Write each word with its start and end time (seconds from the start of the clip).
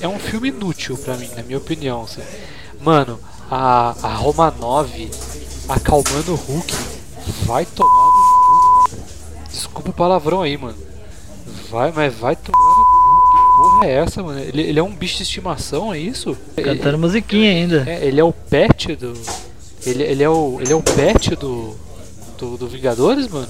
é 0.00 0.08
um 0.08 0.18
filme 0.18 0.48
inútil 0.48 0.96
pra 0.96 1.16
mim, 1.16 1.28
na 1.36 1.42
minha 1.42 1.58
opinião. 1.58 2.02
Assim. 2.02 2.22
Mano, 2.80 3.18
a, 3.50 3.94
a 4.02 4.14
Roma 4.14 4.50
9 4.58 5.10
acalmando 5.68 6.32
o 6.32 6.36
Hulk 6.36 6.74
vai 7.44 7.66
tomar 7.66 7.90
no 7.90 8.88
cu. 8.88 8.96
Desculpa 9.50 9.90
o 9.90 9.92
palavrão 9.92 10.42
aí, 10.42 10.56
mano. 10.56 10.78
Vai, 11.70 11.92
mas 11.92 12.14
vai 12.14 12.34
tomar 12.36 12.58
no 12.58 12.84
cu. 12.84 13.00
Que 13.30 13.56
porra 13.56 13.86
é 13.86 13.92
essa, 13.92 14.22
mano? 14.22 14.40
Ele, 14.40 14.62
ele 14.62 14.78
é 14.78 14.82
um 14.82 14.94
bicho 14.94 15.18
de 15.18 15.22
estimação, 15.22 15.92
é 15.92 15.98
isso? 15.98 16.36
Cantando 16.56 16.98
musiquinha 16.98 17.50
ainda. 17.50 17.84
É, 17.86 18.06
ele 18.06 18.20
é 18.20 18.24
o 18.24 18.32
pet 18.32 18.96
do. 18.96 19.12
Ele, 19.84 20.02
ele, 20.02 20.22
é, 20.22 20.28
o, 20.28 20.58
ele 20.60 20.72
é 20.72 20.76
o 20.76 20.82
pet 20.82 21.36
do, 21.36 21.74
do, 22.38 22.56
do 22.56 22.68
Vingadores, 22.68 23.28
mano? 23.28 23.48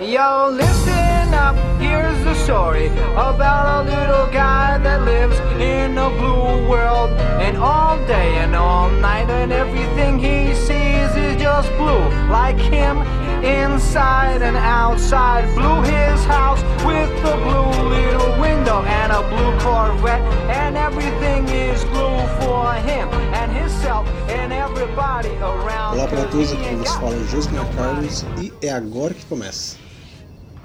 Yo, 0.00 0.50
listen 0.52 0.97
up, 1.38 1.54
here's 1.80 2.18
the 2.24 2.34
story 2.34 2.88
about 3.14 3.64
a 3.78 3.80
little 3.94 4.26
guy 4.32 4.78
that 4.78 5.02
lives 5.02 5.38
in 5.60 5.96
a 5.96 6.10
blue 6.20 6.68
world. 6.68 7.10
And 7.46 7.56
all 7.56 7.96
day 8.06 8.30
and 8.44 8.54
all 8.54 8.90
night, 8.90 9.30
and 9.30 9.52
everything 9.52 10.18
he 10.18 10.54
sees 10.54 11.10
is 11.16 11.40
just 11.40 11.68
blue. 11.78 12.04
Like 12.28 12.58
him, 12.58 12.98
inside 13.42 14.42
and 14.42 14.56
outside. 14.56 15.44
Blue 15.54 15.80
his 15.82 16.20
house 16.24 16.62
with 16.84 17.10
a 17.34 17.36
blue 17.46 17.72
little 17.96 18.32
window 18.40 18.82
and 19.00 19.10
a 19.12 19.22
blue 19.30 19.52
Corvette. 19.64 20.22
And 20.60 20.76
everything 20.76 21.48
is 21.48 21.84
blue 21.94 22.20
for 22.40 22.74
him 22.90 23.08
and 23.38 23.48
himself 23.52 24.06
and 24.28 24.52
everybody 24.52 25.34
around. 25.38 25.96
Olá 25.96 26.08
para 26.08 26.24
todos, 26.24 26.52
aqui 26.52 26.74
vos 26.74 26.94
fala 26.96 27.16
Josmar 27.30 27.66
Carlos 27.76 28.26
e 28.40 28.52
é 28.60 28.70
agora 28.70 29.14
que 29.14 29.24
começa. 29.26 29.87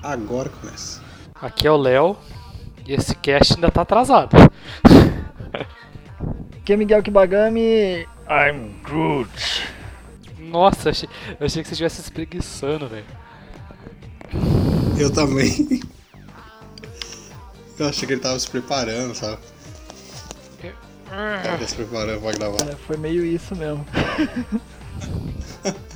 Agora 0.04 0.50
começa. 0.50 1.02
Aqui 1.42 1.66
é 1.66 1.72
o 1.72 1.78
Léo 1.78 2.18
e 2.86 2.94
esse 2.94 3.16
cast 3.16 3.56
ainda 3.56 3.72
tá 3.72 3.84
atrasado. 3.84 4.36
Aqui 6.60 6.74
é 6.74 6.78
Miguel 6.78 7.02
Kibagami. 7.02 8.06
I'm 8.30 8.82
Groot. 8.84 9.30
Nossa, 10.38 10.90
achei, 10.90 11.08
eu 11.40 11.46
achei 11.46 11.64
que 11.64 11.70
você 11.70 11.74
estivesse 11.74 12.02
espreguiçando, 12.02 12.88
velho. 12.88 13.06
Eu 14.98 15.12
também. 15.12 15.82
Eu 17.80 17.88
achei 17.88 18.06
que 18.06 18.14
ele 18.14 18.22
tava 18.22 18.38
se 18.38 18.50
preparando, 18.50 19.16
sabe? 19.16 19.38
Tava 21.10 21.68
se 21.68 21.76
preparando 21.76 22.22
pra 22.22 22.32
gravar. 22.34 22.70
É, 22.70 22.76
foi 22.76 22.98
meio 22.98 23.26
isso 23.26 23.56
mesmo. 23.56 23.86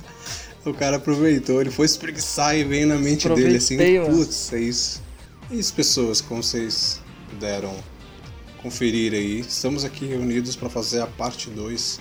O 0.68 0.74
cara 0.74 0.96
aproveitou, 0.96 1.60
ele 1.60 1.70
foi 1.70 1.86
espreguiçar 1.86 2.56
e 2.56 2.64
veio 2.64 2.86
na 2.86 2.96
mente 2.96 3.28
dele 3.28 3.56
assim, 3.56 3.78
putz, 4.06 4.52
é 4.52 4.60
isso. 4.60 5.02
É 5.50 5.54
isso, 5.54 5.72
pessoas, 5.72 6.20
como 6.20 6.42
vocês 6.42 7.00
puderam 7.30 7.74
conferir 8.60 9.14
aí, 9.14 9.40
estamos 9.40 9.84
aqui 9.84 10.04
reunidos 10.04 10.56
para 10.56 10.68
fazer 10.68 11.00
a 11.00 11.06
parte 11.06 11.48
2 11.48 12.00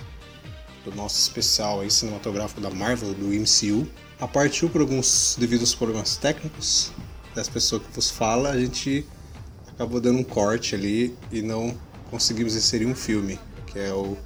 do 0.83 0.95
nosso 0.95 1.19
especial 1.19 1.81
aí 1.81 1.91
cinematográfico 1.91 2.59
da 2.59 2.69
Marvel, 2.69 3.13
do 3.13 3.27
MCU. 3.27 3.88
A 4.19 4.27
parte 4.27 4.65
1, 4.65 4.69
por 4.69 4.81
alguns 4.81 5.35
devidos 5.39 5.75
problemas 5.75 6.17
técnicos 6.17 6.91
das 7.35 7.47
pessoas 7.47 7.83
que 7.83 7.93
vos 7.93 8.09
fala, 8.09 8.49
a 8.49 8.59
gente 8.59 9.05
acabou 9.67 10.01
dando 10.01 10.19
um 10.19 10.23
corte 10.23 10.73
ali 10.73 11.15
e 11.31 11.41
não 11.41 11.77
conseguimos 12.09 12.55
inserir 12.55 12.85
um 12.85 12.95
filme, 12.95 13.39
que 13.67 13.79
é 13.79 13.93
o 13.93 14.17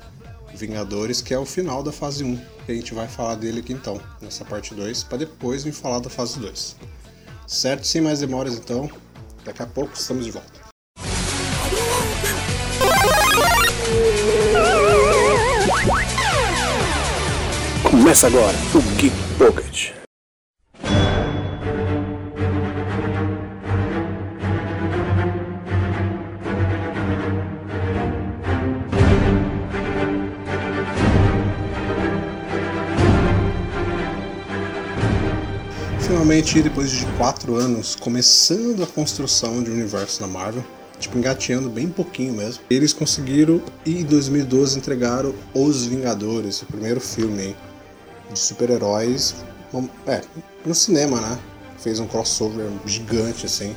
Vingadores, 0.53 1.21
que 1.21 1.33
é 1.33 1.39
o 1.39 1.45
final 1.45 1.81
da 1.81 1.91
fase 1.91 2.23
1, 2.23 2.35
que 2.60 2.60
a 2.67 2.71
gente 2.71 2.93
vai 2.93 3.07
falar 3.07 3.35
dele 3.35 3.59
aqui 3.59 3.73
então, 3.73 3.99
nessa 4.21 4.45
parte 4.45 4.73
2, 4.73 5.03
para 5.03 5.19
depois 5.19 5.63
vir 5.63 5.71
falar 5.71 5.99
da 5.99 6.09
fase 6.09 6.39
2. 6.39 6.75
Certo? 7.47 7.85
Sem 7.85 8.01
mais 8.01 8.19
demoras 8.19 8.55
então, 8.55 8.89
daqui 9.43 9.61
a 9.61 9.67
pouco 9.67 9.93
estamos 9.93 10.25
de 10.25 10.31
volta. 10.31 10.61
Começa 17.83 18.27
agora 18.27 18.55
o 18.73 18.81
Geek 18.95 19.15
Pocket. 19.37 20.00
Finalmente, 36.11 36.61
depois 36.61 36.91
de 36.91 37.05
quatro 37.17 37.55
anos, 37.55 37.95
começando 37.95 38.83
a 38.83 38.85
construção 38.85 39.63
de 39.63 39.71
um 39.71 39.75
universo 39.75 40.19
da 40.19 40.27
Marvel, 40.27 40.61
tipo 40.99 41.17
engateando 41.17 41.69
bem 41.69 41.87
pouquinho 41.87 42.33
mesmo, 42.33 42.61
eles 42.69 42.91
conseguiram 42.91 43.61
e 43.85 44.01
em 44.01 44.03
2012 44.03 44.77
entregaram 44.77 45.33
Os 45.53 45.85
Vingadores, 45.85 46.63
o 46.63 46.65
primeiro 46.65 46.99
filme 46.99 47.55
de 48.29 48.37
super-heróis, 48.37 49.35
é, 50.05 50.21
no 50.65 50.75
cinema, 50.75 51.21
né? 51.21 51.39
Fez 51.79 51.97
um 51.97 52.07
crossover 52.07 52.69
gigante 52.85 53.45
assim, 53.45 53.73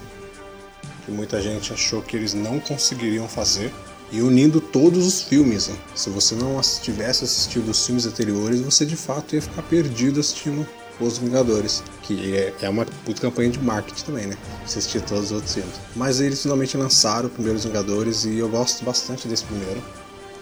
que 1.07 1.13
muita 1.13 1.41
gente 1.41 1.73
achou 1.73 2.03
que 2.03 2.17
eles 2.17 2.35
não 2.35 2.59
conseguiriam 2.59 3.29
fazer. 3.29 3.73
E 4.11 4.21
unindo 4.21 4.61
todos 4.61 5.07
os 5.07 5.23
filmes. 5.23 5.71
Se 5.95 6.11
você 6.11 6.35
não 6.35 6.61
tivesse 6.61 7.23
assistido 7.25 7.71
os 7.71 7.87
filmes 7.87 8.07
anteriores, 8.07 8.61
você 8.61 8.85
de 8.85 8.97
fato 8.97 9.37
ia 9.37 9.43
ficar 9.43 9.63
perdido 9.63 10.19
assistindo 10.19 10.67
Os 11.01 11.19
Vingadores. 11.19 11.83
Que 12.03 12.37
é, 12.37 12.55
é 12.63 12.69
uma 12.69 12.85
puta 13.05 13.21
campanha 13.21 13.51
de 13.51 13.59
marketing 13.59 14.05
também, 14.05 14.27
né? 14.27 14.37
Assistir 14.65 15.01
todos 15.01 15.27
os 15.27 15.33
outros 15.33 15.55
filmes. 15.55 15.75
Mas 15.97 16.21
eles 16.21 16.43
finalmente 16.43 16.77
lançaram 16.77 17.27
o 17.27 17.31
primeiro 17.31 17.59
Os 17.59 17.65
Vingadores 17.65 18.25
e 18.25 18.39
eu 18.39 18.49
gosto 18.49 18.85
bastante 18.85 19.27
desse 19.27 19.45
primeiro. 19.45 19.83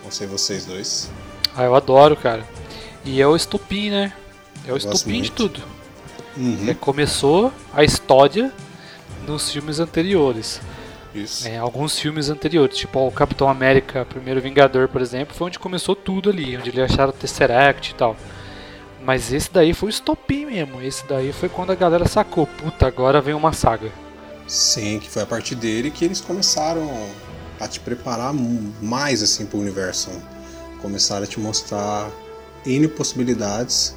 Não 0.05 0.11
sei 0.11 0.27
vocês 0.27 0.65
dois. 0.65 1.11
Ah, 1.55 1.65
eu 1.65 1.75
adoro, 1.75 2.17
cara. 2.17 2.47
E 3.05 3.21
é 3.21 3.27
o 3.27 3.37
estupim, 3.37 3.91
né? 3.91 4.13
É 4.67 4.73
o 4.73 4.77
estupim 4.77 5.23
de 5.23 5.33
tudo. 5.33 5.61
Uhum. 6.37 6.69
É, 6.69 6.75
começou 6.75 7.53
a 7.73 7.85
história 7.85 8.53
nos 9.27 9.51
filmes 9.51 9.79
anteriores. 9.79 10.61
Isso. 11.15 11.47
É, 11.47 11.59
alguns 11.59 11.99
filmes 11.99 12.31
anteriores, 12.31 12.77
tipo 12.79 13.07
o 13.07 13.13
Capitão 13.13 13.49
América, 13.49 14.05
Primeiro 14.07 14.41
Vingador, 14.41 14.89
por 14.89 15.03
exemplo, 15.03 15.35
foi 15.35 15.49
onde 15.49 15.59
começou 15.59 15.95
tudo 15.95 16.31
ali, 16.31 16.57
onde 16.57 16.71
eles 16.71 16.91
acharam 16.91 17.11
o 17.11 17.13
Tesseract 17.13 17.91
e 17.91 17.95
tal. 17.95 18.17
Mas 19.05 19.33
esse 19.33 19.53
daí 19.53 19.75
foi 19.75 19.89
o 19.89 19.91
estopim 19.91 20.47
mesmo. 20.47 20.81
Esse 20.81 21.07
daí 21.07 21.33
foi 21.33 21.49
quando 21.49 21.71
a 21.71 21.75
galera 21.75 22.07
sacou, 22.07 22.47
puta, 22.47 22.87
agora 22.87 23.21
vem 23.21 23.35
uma 23.35 23.53
saga. 23.53 23.91
Sim, 24.47 24.99
que 24.99 25.11
foi 25.11 25.23
a 25.23 25.27
partir 25.27 25.55
dele 25.55 25.91
que 25.91 26.05
eles 26.05 26.21
começaram 26.21 26.89
a 27.59 27.67
te 27.67 27.81
preparar 27.81 28.33
mais 28.81 29.23
assim 29.23 29.47
para 29.47 29.59
o 29.59 29.61
universo. 29.61 30.11
Começaram 30.81 31.25
a 31.25 31.27
te 31.27 31.41
mostrar 31.41 32.11
N 32.65 32.87
possibilidades, 32.89 33.97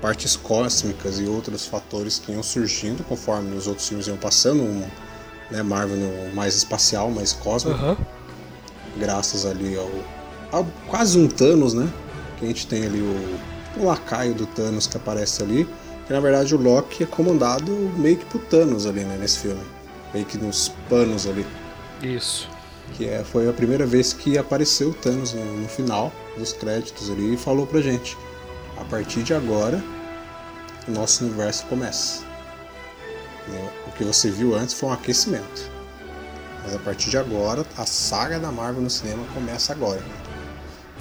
partes 0.00 0.36
cósmicas 0.36 1.18
e 1.18 1.24
outros 1.24 1.66
fatores 1.66 2.18
que 2.18 2.32
iam 2.32 2.42
surgindo 2.42 3.02
conforme 3.04 3.54
os 3.56 3.66
outros 3.66 3.88
filmes 3.88 4.06
iam 4.06 4.16
passando. 4.16 4.62
Um, 4.62 4.86
né, 5.50 5.62
Marvel 5.62 5.96
mais 6.34 6.54
espacial, 6.54 7.10
mais 7.10 7.32
cósmico, 7.32 7.96
graças 8.98 9.46
ali 9.46 9.76
ao, 9.76 9.90
ao 10.52 10.66
quase 10.86 11.18
um 11.18 11.26
Thanos, 11.26 11.72
né? 11.72 11.90
Que 12.38 12.44
a 12.44 12.48
gente 12.48 12.66
tem 12.66 12.84
ali 12.84 13.00
o, 13.00 13.57
o 13.82 13.86
lacaio 13.86 14.34
do 14.34 14.46
Thanos 14.46 14.86
que 14.86 14.96
aparece 14.96 15.42
ali. 15.42 15.68
Que 16.06 16.12
na 16.12 16.20
verdade 16.20 16.54
o 16.54 16.58
Loki 16.58 17.02
é 17.02 17.06
comandado 17.06 17.70
meio 17.96 18.16
que 18.16 18.24
por 18.26 18.40
Thanos 18.42 18.86
ali, 18.86 19.04
né, 19.04 19.16
nesse 19.20 19.40
filme. 19.40 19.62
Meio 20.12 20.24
que 20.24 20.38
nos 20.38 20.70
panos 20.88 21.26
ali. 21.26 21.46
Isso. 22.02 22.48
Que 22.94 23.06
é, 23.06 23.22
foi 23.22 23.48
a 23.48 23.52
primeira 23.52 23.84
vez 23.84 24.12
que 24.12 24.38
apareceu 24.38 24.90
o 24.90 24.94
Thanos 24.94 25.34
no, 25.34 25.44
no 25.60 25.68
final 25.68 26.12
dos 26.36 26.52
créditos 26.52 27.10
ali 27.10 27.34
e 27.34 27.36
falou 27.36 27.66
pra 27.66 27.80
gente. 27.80 28.16
A 28.78 28.84
partir 28.84 29.22
de 29.22 29.34
agora, 29.34 29.82
o 30.86 30.90
nosso 30.92 31.24
universo 31.24 31.66
começa. 31.66 32.22
O 33.86 33.92
que 33.92 34.04
você 34.04 34.30
viu 34.30 34.54
antes 34.54 34.74
foi 34.74 34.88
um 34.88 34.92
aquecimento. 34.92 35.70
Mas 36.62 36.74
a 36.74 36.78
partir 36.78 37.10
de 37.10 37.18
agora, 37.18 37.64
a 37.76 37.86
saga 37.86 38.38
da 38.38 38.52
Marvel 38.52 38.82
no 38.82 38.90
cinema 38.90 39.24
começa 39.34 39.72
agora. 39.72 40.02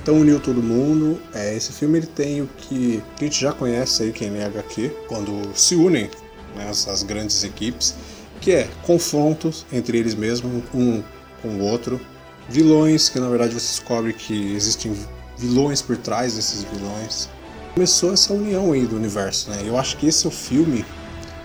Então 0.07 0.21
uniu 0.21 0.39
todo 0.39 0.63
mundo. 0.63 1.19
É, 1.33 1.53
esse 1.53 1.73
filme 1.73 1.97
ele 1.97 2.07
tem 2.07 2.41
o 2.41 2.47
que 2.47 3.03
a 3.19 3.23
gente 3.25 3.41
já 3.41 3.51
conhece 3.51 4.03
aí 4.03 4.13
quem 4.13 4.33
é 4.37 4.45
HQ, 4.45 4.89
quando 5.05 5.53
se 5.53 5.75
unem 5.75 6.09
né, 6.55 6.69
as, 6.69 6.87
as 6.87 7.03
grandes 7.03 7.43
equipes, 7.43 7.93
que 8.39 8.53
é 8.53 8.69
confrontos 8.83 9.65
entre 9.69 9.97
eles 9.97 10.15
mesmos, 10.15 10.63
um 10.73 11.03
com 11.41 11.49
o 11.49 11.59
outro. 11.59 11.99
Vilões, 12.47 13.09
que 13.09 13.19
na 13.19 13.27
verdade 13.27 13.53
você 13.53 13.67
descobre 13.67 14.13
que 14.13 14.53
existem 14.55 14.95
vilões 15.37 15.81
por 15.81 15.97
trás 15.97 16.37
desses 16.37 16.63
vilões. 16.63 17.27
Começou 17.73 18.13
essa 18.13 18.31
união 18.31 18.71
aí 18.71 18.85
do 18.85 18.95
universo, 18.95 19.49
né? 19.49 19.61
Eu 19.65 19.77
acho 19.77 19.97
que 19.97 20.07
esse 20.07 20.25
é 20.25 20.29
o 20.29 20.31
filme, 20.31 20.85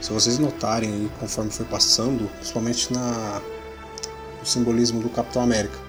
se 0.01 0.13
vocês 0.13 0.39
notarem 0.39 0.89
aí 0.89 1.11
conforme 1.19 1.51
foi 1.51 1.67
passando, 1.67 2.31
principalmente 2.37 2.93
na 2.93 3.43
simbolismo 4.45 5.03
do 5.03 5.09
Capitão 5.09 5.43
América. 5.43 5.82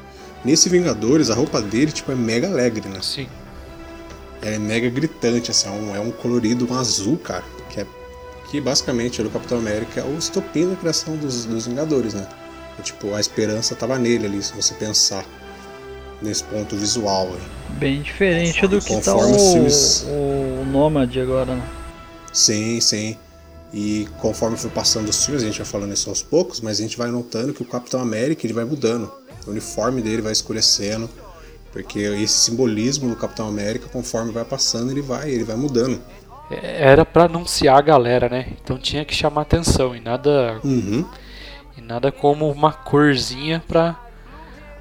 Nesse 0.43 0.69
Vingadores, 0.69 1.29
a 1.29 1.35
roupa 1.35 1.61
dele 1.61 1.91
tipo, 1.91 2.11
é 2.11 2.15
mega 2.15 2.47
alegre, 2.49 2.87
né? 2.89 2.99
Sim. 3.01 3.27
Ela 4.41 4.55
é 4.55 4.59
mega 4.59 4.89
gritante, 4.89 5.51
assim, 5.51 5.67
é 5.67 5.71
um, 5.71 5.95
é 5.95 5.99
um 5.99 6.11
colorido 6.11 6.67
um 6.69 6.77
azul, 6.77 7.17
cara, 7.17 7.43
que 7.69 7.79
é 7.79 7.85
que 8.49 8.59
basicamente 8.61 9.19
era 9.19 9.27
o 9.27 9.31
Capitão 9.31 9.57
América 9.57 10.01
é 10.01 10.03
o 10.03 10.15
estopim 10.17 10.69
da 10.69 10.75
criação 10.75 11.15
dos, 11.15 11.45
dos 11.45 11.65
Vingadores, 11.65 12.13
né? 12.13 12.27
E, 12.77 12.81
tipo, 12.83 13.13
a 13.15 13.19
esperança 13.19 13.73
tava 13.75 13.97
nele 13.97 14.25
ali, 14.27 14.43
se 14.43 14.53
você 14.53 14.73
pensar 14.75 15.25
nesse 16.21 16.43
ponto 16.43 16.75
visual. 16.75 17.29
Aí. 17.29 17.77
Bem 17.79 18.01
diferente 18.01 18.67
do 18.67 18.79
que 18.79 18.89
tá 18.89 18.95
Conforme 19.13 19.31
o, 19.31 19.35
os 19.35 19.53
filmes- 19.53 20.05
o 20.07 20.65
Nômade 20.65 21.19
agora, 21.19 21.55
né? 21.55 21.63
Sim, 22.31 22.79
sim. 22.79 23.17
E 23.73 24.07
conforme 24.19 24.55
for 24.55 24.69
passando 24.69 25.09
os 25.09 25.25
filmes, 25.25 25.41
a 25.41 25.47
gente 25.47 25.57
vai 25.57 25.65
falando 25.65 25.93
isso 25.93 26.09
aos 26.09 26.21
poucos, 26.21 26.61
mas 26.61 26.79
a 26.79 26.83
gente 26.83 26.95
vai 26.97 27.09
notando 27.09 27.53
que 27.53 27.63
o 27.63 27.65
Capitão 27.65 28.01
América 28.01 28.45
ele 28.45 28.53
vai 28.53 28.65
mudando. 28.65 29.11
O 29.47 29.51
uniforme 29.51 30.01
dele 30.01 30.21
vai 30.21 30.31
escurecendo, 30.31 31.09
porque 31.71 31.99
esse 31.99 32.33
simbolismo 32.45 33.09
do 33.09 33.15
Capitão 33.15 33.47
América, 33.47 33.87
conforme 33.91 34.31
vai 34.31 34.45
passando, 34.45 34.91
ele 34.91 35.01
vai, 35.01 35.29
ele 35.29 35.43
vai 35.43 35.55
mudando. 35.55 36.01
É, 36.51 36.83
Era 36.89 37.05
pra 37.05 37.25
anunciar 37.25 37.77
a 37.77 37.81
galera, 37.81 38.29
né? 38.29 38.47
Então 38.63 38.77
tinha 38.77 39.03
que 39.05 39.15
chamar 39.15 39.41
atenção 39.41 39.95
e 39.95 39.99
nada, 39.99 40.59
Uhum. 40.63 41.05
e 41.77 41.81
nada 41.81 42.11
como 42.11 42.49
uma 42.51 42.71
corzinha 42.73 43.63
pra, 43.67 43.99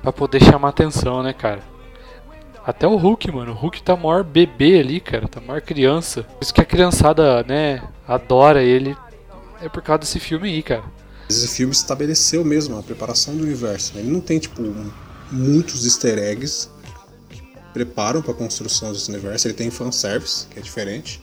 pra 0.03 0.13
poder 0.13 0.43
chamar 0.43 0.69
atenção, 0.71 1.23
né, 1.23 1.33
cara? 1.33 1.61
Até 2.65 2.87
o 2.87 2.97
Hulk, 2.97 3.33
mano. 3.33 3.53
O 3.53 3.55
Hulk 3.57 3.83
tá 3.83 3.97
maior 3.97 4.23
bebê 4.23 4.79
ali, 4.79 5.01
cara. 5.01 5.27
Tá 5.27 5.41
maior 5.41 5.61
criança. 5.61 6.23
Por 6.23 6.43
isso 6.43 6.55
que 6.55 6.61
a 6.61 6.65
criançada, 6.65 7.43
né, 7.43 7.83
adora 8.07 8.63
ele. 8.63 8.97
É 9.61 9.69
por 9.69 9.83
causa 9.83 10.01
desse 10.01 10.21
filme 10.21 10.49
aí, 10.49 10.63
cara. 10.63 10.83
Esse 11.29 11.49
filme 11.49 11.73
estabeleceu 11.73 12.45
mesmo 12.45 12.77
a 12.79 12.83
preparação 12.83 13.37
do 13.37 13.43
universo. 13.43 13.95
né? 13.95 14.01
Ele 14.01 14.11
não 14.11 14.21
tem, 14.21 14.39
tipo, 14.39 14.63
muitos 15.31 15.85
easter 15.85 16.19
eggs 16.19 16.69
que 17.31 17.43
preparam 17.73 18.21
para 18.21 18.33
a 18.33 18.35
construção 18.35 18.93
desse 18.93 19.11
universo. 19.11 19.47
Ele 19.47 19.55
tem 19.55 19.71
fanservice, 19.71 20.47
que 20.49 20.59
é 20.59 20.63
diferente. 20.63 21.23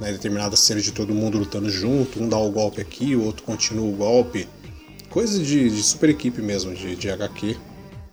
Né? 0.00 0.12
Determinadas 0.12 0.60
cenas 0.60 0.84
de 0.84 0.92
todo 0.92 1.12
mundo 1.14 1.38
lutando 1.38 1.68
junto, 1.70 2.22
um 2.22 2.28
dá 2.28 2.38
o 2.38 2.50
golpe 2.50 2.80
aqui, 2.80 3.14
o 3.14 3.22
outro 3.24 3.42
continua 3.42 3.86
o 3.86 3.92
golpe. 3.96 4.48
Coisa 5.10 5.38
de, 5.42 5.68
de 5.70 5.82
super 5.82 6.08
equipe 6.08 6.40
mesmo, 6.40 6.74
de, 6.74 6.94
de 6.96 7.10
HQ. 7.10 7.56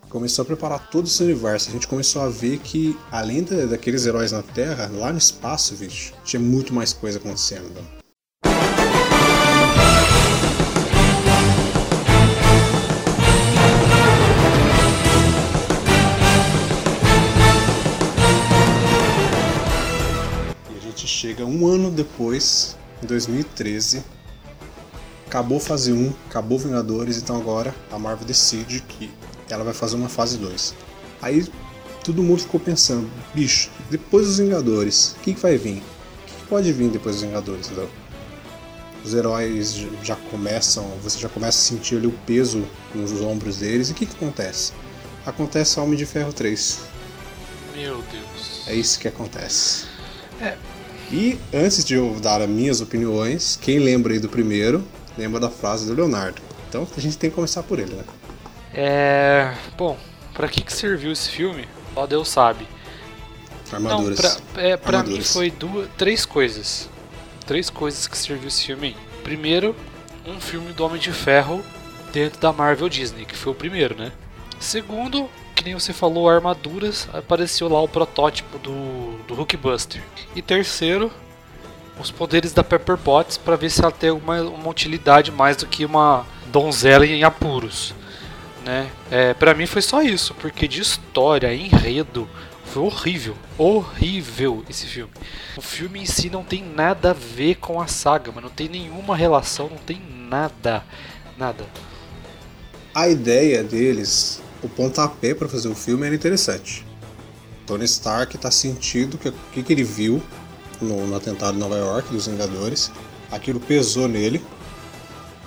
Começou 0.10 0.44
a 0.44 0.46
preparar 0.46 0.90
todo 0.90 1.08
esse 1.08 1.22
universo. 1.24 1.70
A 1.70 1.74
gente 1.74 1.88
começou 1.88 2.22
a 2.22 2.30
ver 2.30 2.60
que, 2.60 2.98
além 3.12 3.44
da- 3.44 3.66
daqueles 3.66 4.06
heróis 4.06 4.32
na 4.32 4.42
Terra, 4.42 4.90
lá 4.94 5.12
no 5.12 5.18
espaço, 5.18 5.76
bicho, 5.76 6.14
tinha 6.24 6.40
muito 6.40 6.74
mais 6.74 6.94
coisa 6.94 7.18
acontecendo. 7.20 7.70
Chega 21.16 21.46
um 21.46 21.66
ano 21.66 21.90
depois, 21.90 22.76
em 23.02 23.06
2013. 23.06 24.04
Acabou 25.26 25.60
fase 25.60 25.92
1, 25.92 26.14
acabou 26.30 26.60
Vingadores, 26.60 27.18
então 27.18 27.38
agora 27.38 27.74
a 27.92 27.98
Marvel 27.98 28.26
decide 28.26 28.82
que 28.82 29.10
ela 29.50 29.64
vai 29.64 29.74
fazer 29.74 29.96
uma 29.96 30.10
fase 30.10 30.38
2. 30.38 30.76
Aí 31.22 31.48
todo 32.04 32.22
mundo 32.22 32.42
ficou 32.42 32.60
pensando, 32.60 33.10
bicho, 33.34 33.72
depois 33.90 34.28
dos 34.28 34.38
Vingadores, 34.40 35.16
o 35.18 35.22
que, 35.22 35.34
que 35.34 35.40
vai 35.40 35.58
vir? 35.58 35.78
O 35.78 36.26
que, 36.26 36.34
que 36.36 36.48
pode 36.48 36.72
vir 36.72 36.90
depois 36.90 37.16
dos 37.16 37.24
Vingadores, 37.24 37.68
entendeu? 37.68 37.90
Os 39.04 39.14
heróis 39.14 39.74
já 40.04 40.16
começam, 40.16 40.84
você 41.02 41.18
já 41.18 41.30
começa 41.30 41.58
a 41.58 41.78
sentir 41.78 41.96
ali 41.98 42.08
o 42.08 42.14
peso 42.26 42.66
nos 42.94 43.12
ombros 43.22 43.58
deles, 43.58 43.90
e 43.90 43.92
o 43.94 43.96
que, 43.96 44.06
que 44.06 44.16
acontece? 44.16 44.74
Acontece 45.26 45.80
Homem 45.80 45.98
de 45.98 46.06
Ferro 46.06 46.34
3. 46.34 46.80
Meu 47.76 48.04
Deus. 48.12 48.68
É 48.68 48.76
isso 48.76 49.00
que 49.00 49.08
acontece. 49.08 49.86
E 51.12 51.38
antes 51.54 51.84
de 51.84 51.94
eu 51.96 52.18
dar 52.20 52.42
as 52.42 52.50
minhas 52.50 52.82
opiniões, 52.82 53.58
quem 53.62 53.80
lembra 53.80 54.14
aí 54.14 54.20
do 54.20 54.30
primeiro, 54.30 54.84
lembra 55.18 55.40
da 55.40 55.50
frase 55.50 55.86
do 55.86 55.94
Leonardo. 55.94 56.42
Então 56.68 56.88
a 56.96 57.00
gente 57.00 57.18
tem 57.18 57.30
que 57.30 57.36
começar 57.36 57.64
por 57.64 57.80
ele, 57.80 57.94
né? 57.94 58.04
É. 58.74 59.54
Bom, 59.78 59.98
pra 60.34 60.48
que, 60.48 60.62
que 60.62 60.74
serviu 60.74 61.12
esse 61.12 61.30
filme? 61.30 61.68
Só 61.94 62.06
Deus 62.06 62.28
sabe. 62.28 62.68
Armaduras. 63.72 64.20
Não, 64.20 64.42
pra, 64.54 64.62
é, 64.62 64.78
pra 64.78 65.04
mim 65.04 65.22
foi 65.22 65.50
duas, 65.52 65.88
três 65.98 66.26
coisas. 66.26 66.90
Três 67.46 67.70
coisas 67.70 68.08
que 68.08 68.18
serviu 68.18 68.48
esse 68.48 68.66
filme 68.66 68.88
aí. 68.88 68.96
Primeiro, 69.24 69.76
um 70.26 70.40
filme 70.40 70.74
do 70.74 70.84
Homem 70.84 71.00
de 71.00 71.12
Ferro 71.12 71.64
dentro 72.12 72.40
da 72.40 72.52
Marvel 72.52 72.90
Disney, 72.90 73.26
que 73.26 73.36
foi 73.36 73.54
o 73.54 73.56
primeiro, 73.56 73.96
né? 73.96 74.12
Segundo, 74.60 75.30
nem 75.66 75.74
você 75.74 75.92
falou, 75.92 76.30
armaduras, 76.30 77.10
apareceu 77.12 77.68
lá 77.68 77.82
o 77.82 77.88
protótipo 77.88 78.60
do, 78.60 79.18
do 79.28 79.34
Hulkbuster. 79.34 80.02
E 80.36 80.42
terceiro, 80.42 81.12
os 82.00 82.12
poderes 82.12 82.54
da 82.54 82.64
Pepper 82.64 82.98
Potts 82.98 83.36
para 83.36 83.56
ver 83.56 83.72
se 83.72 83.82
ela 83.82 83.92
tem 83.92 84.12
uma, 84.12 84.42
uma 84.42 84.70
utilidade 84.70 85.32
mais 85.32 85.58
do 85.58 85.66
que 85.66 85.84
uma 85.84 86.26
donzela 86.52 87.06
em 87.06 87.24
apuros. 87.24 87.96
Né? 88.64 88.90
É, 89.10 89.34
para 89.34 89.56
mim 89.56 89.66
foi 89.66 89.82
só 89.82 90.02
isso, 90.02 90.36
porque 90.36 90.68
de 90.68 90.82
história, 90.82 91.54
enredo, 91.54 92.30
foi 92.66 92.84
horrível, 92.84 93.36
horrível 93.58 94.64
esse 94.70 94.86
filme. 94.86 95.12
O 95.58 95.62
filme 95.62 96.02
em 96.02 96.06
si 96.06 96.30
não 96.30 96.44
tem 96.44 96.64
nada 96.64 97.12
a 97.12 97.14
ver 97.14 97.56
com 97.56 97.82
a 97.82 97.88
saga, 97.88 98.32
mas 98.34 98.44
não 98.44 98.52
tem 98.52 98.70
nenhuma 98.70 99.16
relação, 99.16 99.70
não 99.70 99.78
tem 99.78 100.00
nada, 100.30 100.84
nada. 101.38 101.66
A 102.94 103.08
ideia 103.10 103.64
deles, 103.64 104.42
o 104.66 104.70
pontapé 104.70 105.34
para 105.34 105.48
fazer 105.48 105.68
o 105.68 105.76
filme 105.76 106.06
era 106.06 106.16
interessante. 106.16 106.86
Tony 107.66 107.86
Stark 107.86 108.38
tá 108.38 108.52
sentindo 108.52 109.18
que 109.18 109.30
o 109.30 109.34
que, 109.52 109.64
que 109.64 109.74
ele 109.74 109.84
viu 109.84 110.22
no, 110.82 111.08
no 111.08 111.16
atentado 111.16 111.56
em 111.56 111.60
Nova 111.60 111.78
York 111.78 112.12
dos 112.12 112.28
Vingadores, 112.28 112.92
aquilo 113.32 113.60
pesou 113.60 114.08
nele. 114.08 114.42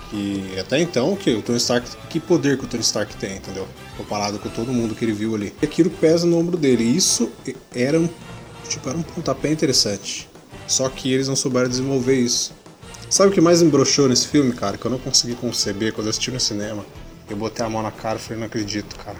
Que 0.09 0.57
até 0.59 0.79
então, 0.79 1.15
que 1.15 1.31
o 1.35 1.41
Tony 1.41 1.57
Stark, 1.57 1.87
que 2.09 2.19
poder 2.19 2.57
que 2.57 2.65
o 2.65 2.67
Tony 2.67 2.81
Stark 2.81 3.15
tem, 3.17 3.37
entendeu? 3.37 3.67
Comparado 3.95 4.39
com 4.39 4.49
todo 4.49 4.73
mundo 4.73 4.95
que 4.95 5.05
ele 5.05 5.13
viu 5.13 5.35
ali. 5.35 5.53
E 5.61 5.65
aquilo 5.65 5.89
pesa 5.89 6.25
no 6.25 6.37
ombro 6.37 6.57
dele. 6.57 6.83
E 6.83 6.95
isso 6.95 7.31
era 7.75 7.99
um, 7.99 8.09
tipo, 8.67 8.89
era 8.89 8.97
um 8.97 9.03
pontapé 9.03 9.51
interessante. 9.51 10.27
Só 10.67 10.89
que 10.89 11.13
eles 11.13 11.27
não 11.27 11.35
souberam 11.35 11.69
desenvolver 11.69 12.15
isso. 12.15 12.53
Sabe 13.09 13.29
o 13.29 13.33
que 13.33 13.41
mais 13.41 13.61
me 13.61 13.69
broxou 13.69 14.07
nesse 14.07 14.27
filme, 14.27 14.51
cara? 14.53 14.77
Que 14.77 14.85
eu 14.85 14.91
não 14.91 14.99
consegui 14.99 15.35
conceber 15.35 15.93
quando 15.93 16.07
eu 16.07 16.11
assisti 16.11 16.31
no 16.31 16.39
cinema. 16.39 16.85
Eu 17.29 17.37
botei 17.37 17.65
a 17.65 17.69
mão 17.69 17.81
na 17.81 17.91
cara 17.91 18.17
e 18.17 18.21
falei, 18.21 18.39
não 18.39 18.47
acredito, 18.47 18.95
cara. 19.03 19.17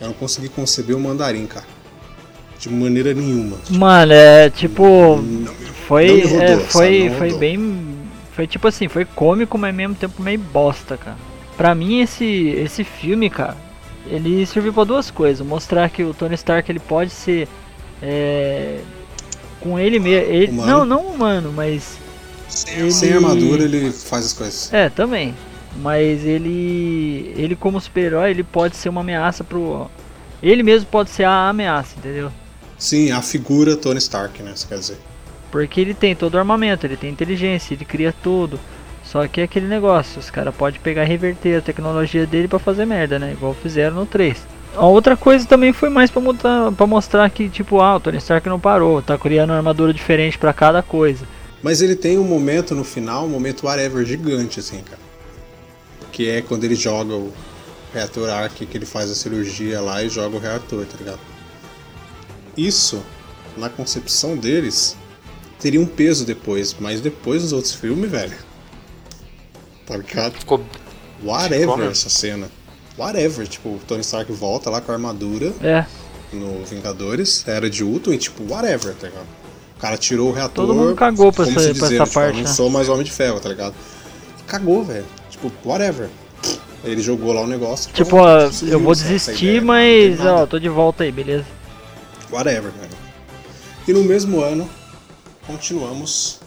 Eu 0.00 0.08
não 0.08 0.14
consegui 0.14 0.48
conceber 0.48 0.94
o 0.96 1.00
mandarim, 1.00 1.46
cara. 1.46 1.66
De 2.58 2.68
maneira 2.68 3.14
nenhuma. 3.14 3.56
Mano, 3.70 4.12
é 4.12 4.50
tipo. 4.50 5.16
não 5.16 5.52
Foi. 5.86 6.06
me 6.12 6.22
rodou, 6.22 6.42
é, 6.42 6.56
foi, 6.58 7.08
Não 7.08 7.16
foi 7.16 7.32
bem. 7.34 7.98
Foi 8.32 8.46
tipo 8.46 8.68
assim, 8.68 8.88
foi 8.88 9.04
cômico, 9.04 9.56
mas 9.58 9.70
ao 9.70 9.76
mesmo 9.76 9.94
tempo 9.94 10.22
meio 10.22 10.38
bosta, 10.38 10.96
cara. 10.96 11.16
Pra 11.56 11.74
mim, 11.74 12.00
esse, 12.00 12.24
esse 12.24 12.84
filme, 12.84 13.28
cara, 13.30 13.56
ele 14.06 14.44
serviu 14.46 14.72
pra 14.72 14.84
duas 14.84 15.10
coisas. 15.10 15.44
Mostrar 15.46 15.88
que 15.90 16.04
o 16.04 16.12
Tony 16.14 16.34
Stark 16.34 16.70
ele 16.70 16.78
pode 16.80 17.10
ser. 17.10 17.48
É, 18.02 18.78
com 19.60 19.78
ele 19.78 19.98
mesmo. 19.98 20.30
Ele, 20.30 20.52
Humano. 20.52 20.68
não, 20.70 20.84
não 20.84 21.00
humano, 21.14 21.52
mas. 21.54 21.96
Ele- 22.68 22.90
Sem 22.90 23.12
armadura 23.12 23.62
ele 23.64 23.90
faz 23.92 24.26
as 24.26 24.32
coisas. 24.32 24.72
É, 24.72 24.88
também. 24.88 25.34
Mas 25.78 26.24
ele. 26.24 27.32
Ele 27.36 27.54
como 27.54 27.80
super-herói, 27.80 28.30
ele 28.30 28.42
pode 28.42 28.76
ser 28.76 28.88
uma 28.88 29.00
ameaça 29.00 29.44
pro. 29.44 29.88
Ele 30.42 30.62
mesmo 30.62 30.88
pode 30.88 31.10
ser 31.10 31.24
a 31.24 31.48
ameaça, 31.48 31.94
entendeu? 31.96 32.30
Sim, 32.76 33.10
a 33.10 33.20
figura 33.22 33.76
Tony 33.76 33.98
Stark, 33.98 34.42
né? 34.42 34.52
Você 34.54 34.66
quer 34.66 34.78
dizer. 34.78 34.98
Porque 35.50 35.80
ele 35.80 35.94
tem 35.94 36.14
todo 36.14 36.34
o 36.34 36.38
armamento, 36.38 36.86
ele 36.86 36.96
tem 36.96 37.10
inteligência, 37.10 37.74
ele 37.74 37.84
cria 37.84 38.14
tudo. 38.22 38.58
Só 39.04 39.26
que 39.26 39.40
é 39.40 39.44
aquele 39.44 39.66
negócio, 39.66 40.20
os 40.20 40.28
caras 40.28 40.54
podem 40.54 40.78
pegar 40.80 41.04
e 41.04 41.08
reverter 41.08 41.58
a 41.58 41.62
tecnologia 41.62 42.26
dele 42.26 42.46
pra 42.46 42.58
fazer 42.58 42.84
merda, 42.84 43.18
né? 43.18 43.32
Igual 43.32 43.54
fizeram 43.54 43.96
no 43.96 44.06
3. 44.06 44.36
A 44.76 44.84
outra 44.84 45.16
coisa 45.16 45.46
também 45.46 45.72
foi 45.72 45.88
mais 45.88 46.10
pra, 46.10 46.20
mudar, 46.20 46.70
pra 46.72 46.86
mostrar 46.86 47.28
que, 47.30 47.48
tipo, 47.48 47.80
ah, 47.80 47.96
o 47.96 48.00
Tony 48.00 48.18
Stark 48.18 48.46
não 48.48 48.60
parou, 48.60 49.00
tá 49.00 49.16
criando 49.16 49.50
uma 49.50 49.56
armadura 49.56 49.94
diferente 49.94 50.38
pra 50.38 50.52
cada 50.52 50.82
coisa. 50.82 51.24
Mas 51.62 51.80
ele 51.80 51.96
tem 51.96 52.18
um 52.18 52.24
momento 52.24 52.74
no 52.74 52.84
final, 52.84 53.24
um 53.24 53.28
momento 53.28 53.66
whatever 53.66 54.04
gigante, 54.04 54.60
assim, 54.60 54.82
cara. 54.82 55.07
Que 56.18 56.28
é 56.28 56.42
quando 56.42 56.64
ele 56.64 56.74
joga 56.74 57.14
o 57.14 57.32
reator 57.94 58.28
Arc, 58.28 58.52
que 58.66 58.76
ele 58.76 58.84
faz 58.84 59.08
a 59.08 59.14
cirurgia 59.14 59.80
lá 59.80 60.02
e 60.02 60.08
joga 60.08 60.34
o 60.36 60.40
reator, 60.40 60.84
tá 60.84 60.96
ligado? 60.98 61.20
Isso, 62.56 63.00
na 63.56 63.68
concepção 63.68 64.36
deles, 64.36 64.96
teria 65.60 65.80
um 65.80 65.86
peso 65.86 66.24
depois, 66.24 66.74
mas 66.80 67.00
depois 67.00 67.42
nos 67.44 67.52
outros 67.52 67.72
filmes, 67.72 68.10
velho. 68.10 68.36
Tá 69.86 69.96
ligado? 69.96 70.32
Ficou 70.40 70.60
Whatever 71.22 71.60
Ficou 71.60 71.76
mesmo. 71.76 71.92
essa 71.92 72.08
cena. 72.10 72.50
Whatever, 72.98 73.46
tipo, 73.46 73.68
o 73.68 73.80
Tony 73.86 74.00
Stark 74.00 74.32
volta 74.32 74.70
lá 74.70 74.80
com 74.80 74.90
a 74.90 74.96
armadura 74.96 75.52
É, 75.60 75.86
no 76.32 76.64
Vingadores, 76.64 77.46
era 77.46 77.70
de 77.70 77.84
Ultron 77.84 78.12
e 78.14 78.18
tipo, 78.18 78.42
whatever, 78.52 78.92
tá 78.96 79.06
ligado? 79.06 79.26
O 79.76 79.80
cara 79.80 79.96
tirou 79.96 80.30
o 80.30 80.32
reator. 80.32 80.66
Todo 80.66 80.74
mundo 80.74 80.96
cagou 80.96 81.32
pra 81.32 81.44
como 81.44 81.60
essa- 81.60 81.72
se 81.72 81.78
pra 81.78 81.86
dizer, 81.90 82.02
essa 82.02 82.06
tipo, 82.06 82.18
eu 82.18 82.22
parte, 82.24 82.36
não 82.38 82.42
né? 82.42 82.48
sou 82.52 82.68
mais 82.68 82.88
Homem 82.88 83.04
de 83.04 83.12
Ferro, 83.12 83.38
tá 83.38 83.48
ligado? 83.48 83.74
Cagou, 84.48 84.82
velho. 84.84 85.06
Tipo, 85.40 85.68
whatever. 85.68 86.08
Aí 86.84 86.92
ele 86.92 87.02
jogou 87.02 87.32
lá 87.32 87.40
o 87.40 87.46
negócio. 87.46 87.90
tipo, 87.92 88.16
ó, 88.16 88.48
eu 88.62 88.80
vou 88.80 88.94
desistir, 88.94 89.60
mas, 89.60 90.20
ó, 90.24 90.46
tô 90.46 90.58
de 90.58 90.68
volta 90.68 91.04
aí, 91.04 91.12
beleza? 91.12 91.46
Whatever, 92.30 92.70
velho. 92.72 92.92
E 93.86 93.92
no 93.92 94.04
mesmo 94.04 94.40
ano, 94.40 94.68
continuamos 95.46 96.40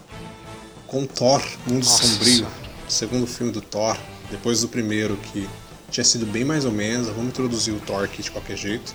com 0.88 1.06
Thor, 1.06 1.42
Mundo 1.66 1.84
Nossa 1.86 2.04
Sombrio, 2.04 2.48
segundo 2.88 3.26
filme 3.28 3.52
do 3.52 3.62
Thor, 3.62 3.98
depois 4.30 4.62
do 4.62 4.68
primeiro 4.68 5.18
que 5.18 5.50
tinha 5.90 6.04
sido 6.04 6.26
bem 6.26 6.46
mais 6.46 6.64
ou 6.66 6.72
menos, 6.72 7.08
vamos 7.08 7.28
introduzir 7.28 7.74
o 7.74 7.80
Thor 7.80 8.04
aqui 8.04 8.22
de 8.22 8.32
qualquer 8.32 8.56
jeito. 8.58 8.94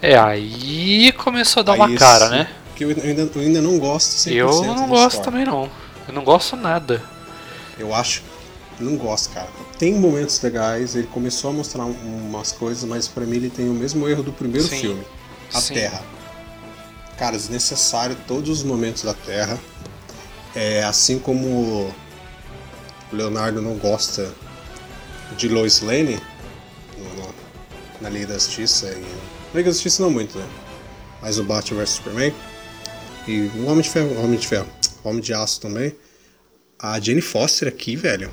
É, 0.00 0.16
aí 0.18 1.12
começou 1.12 1.60
a 1.60 1.64
dar 1.64 1.72
Aí 1.72 1.78
uma 1.80 1.88
esse- 1.88 1.98
cara, 1.98 2.28
né? 2.30 2.48
Que 2.74 2.84
eu 2.84 2.90
ainda, 2.90 3.30
eu 3.34 3.40
ainda 3.40 3.60
não 3.60 3.78
gosto 3.78 4.08
100% 4.12 4.32
Eu 4.34 4.64
não 4.74 4.88
gosto 4.88 5.16
Thor. 5.16 5.24
também 5.24 5.44
não. 5.44 5.68
Eu 6.08 6.14
não 6.14 6.24
gosto 6.24 6.56
nada. 6.56 7.02
Eu 7.78 7.94
acho. 7.94 8.22
Não 8.80 8.96
gosto, 8.96 9.32
cara. 9.34 9.48
Tem 9.78 9.94
momentos 9.94 10.40
legais, 10.40 10.96
ele 10.96 11.06
começou 11.08 11.50
a 11.50 11.52
mostrar 11.52 11.84
um- 11.84 12.26
umas 12.28 12.50
coisas, 12.52 12.82
mas 12.84 13.06
pra 13.06 13.24
mim 13.26 13.36
ele 13.36 13.50
tem 13.50 13.68
o 13.68 13.74
mesmo 13.74 14.08
erro 14.08 14.22
do 14.22 14.32
primeiro 14.32 14.66
Sim. 14.66 14.80
filme. 14.80 15.04
A 15.52 15.60
Sim. 15.60 15.74
Terra. 15.74 16.02
Cara, 17.18 17.36
desnecessário 17.36 18.16
todos 18.26 18.48
os 18.48 18.62
momentos 18.62 19.02
da 19.02 19.12
Terra. 19.12 19.58
É 20.54 20.82
assim 20.82 21.18
como 21.18 21.46
o 21.46 21.94
Leonardo 23.12 23.60
não 23.60 23.74
gosta 23.76 24.32
de 25.36 25.48
Lois 25.48 25.80
Lane 25.80 26.18
no- 26.98 27.34
na 28.00 28.08
Liga 28.08 28.28
da 28.28 28.34
Justiça 28.34 28.86
e. 28.88 29.04
Liga 29.56 29.68
da 29.68 29.72
Justiça 29.72 30.02
não 30.02 30.10
muito, 30.10 30.38
né? 30.38 30.46
Mas 31.20 31.38
o 31.38 31.44
Batman 31.44 31.80
vs 31.80 31.90
Superman. 31.90 32.32
E 33.28 33.42
o 33.54 33.66
Homem 33.66 33.82
de 33.82 33.90
Ferro, 33.90 34.18
Homem 34.24 34.38
de 34.38 34.46
Ferro, 34.48 34.66
Homem 35.04 35.20
de 35.20 35.34
Aço 35.34 35.60
também. 35.60 35.94
A 36.78 36.98
Jane 36.98 37.20
Foster 37.20 37.68
aqui, 37.68 37.94
velho. 37.94 38.30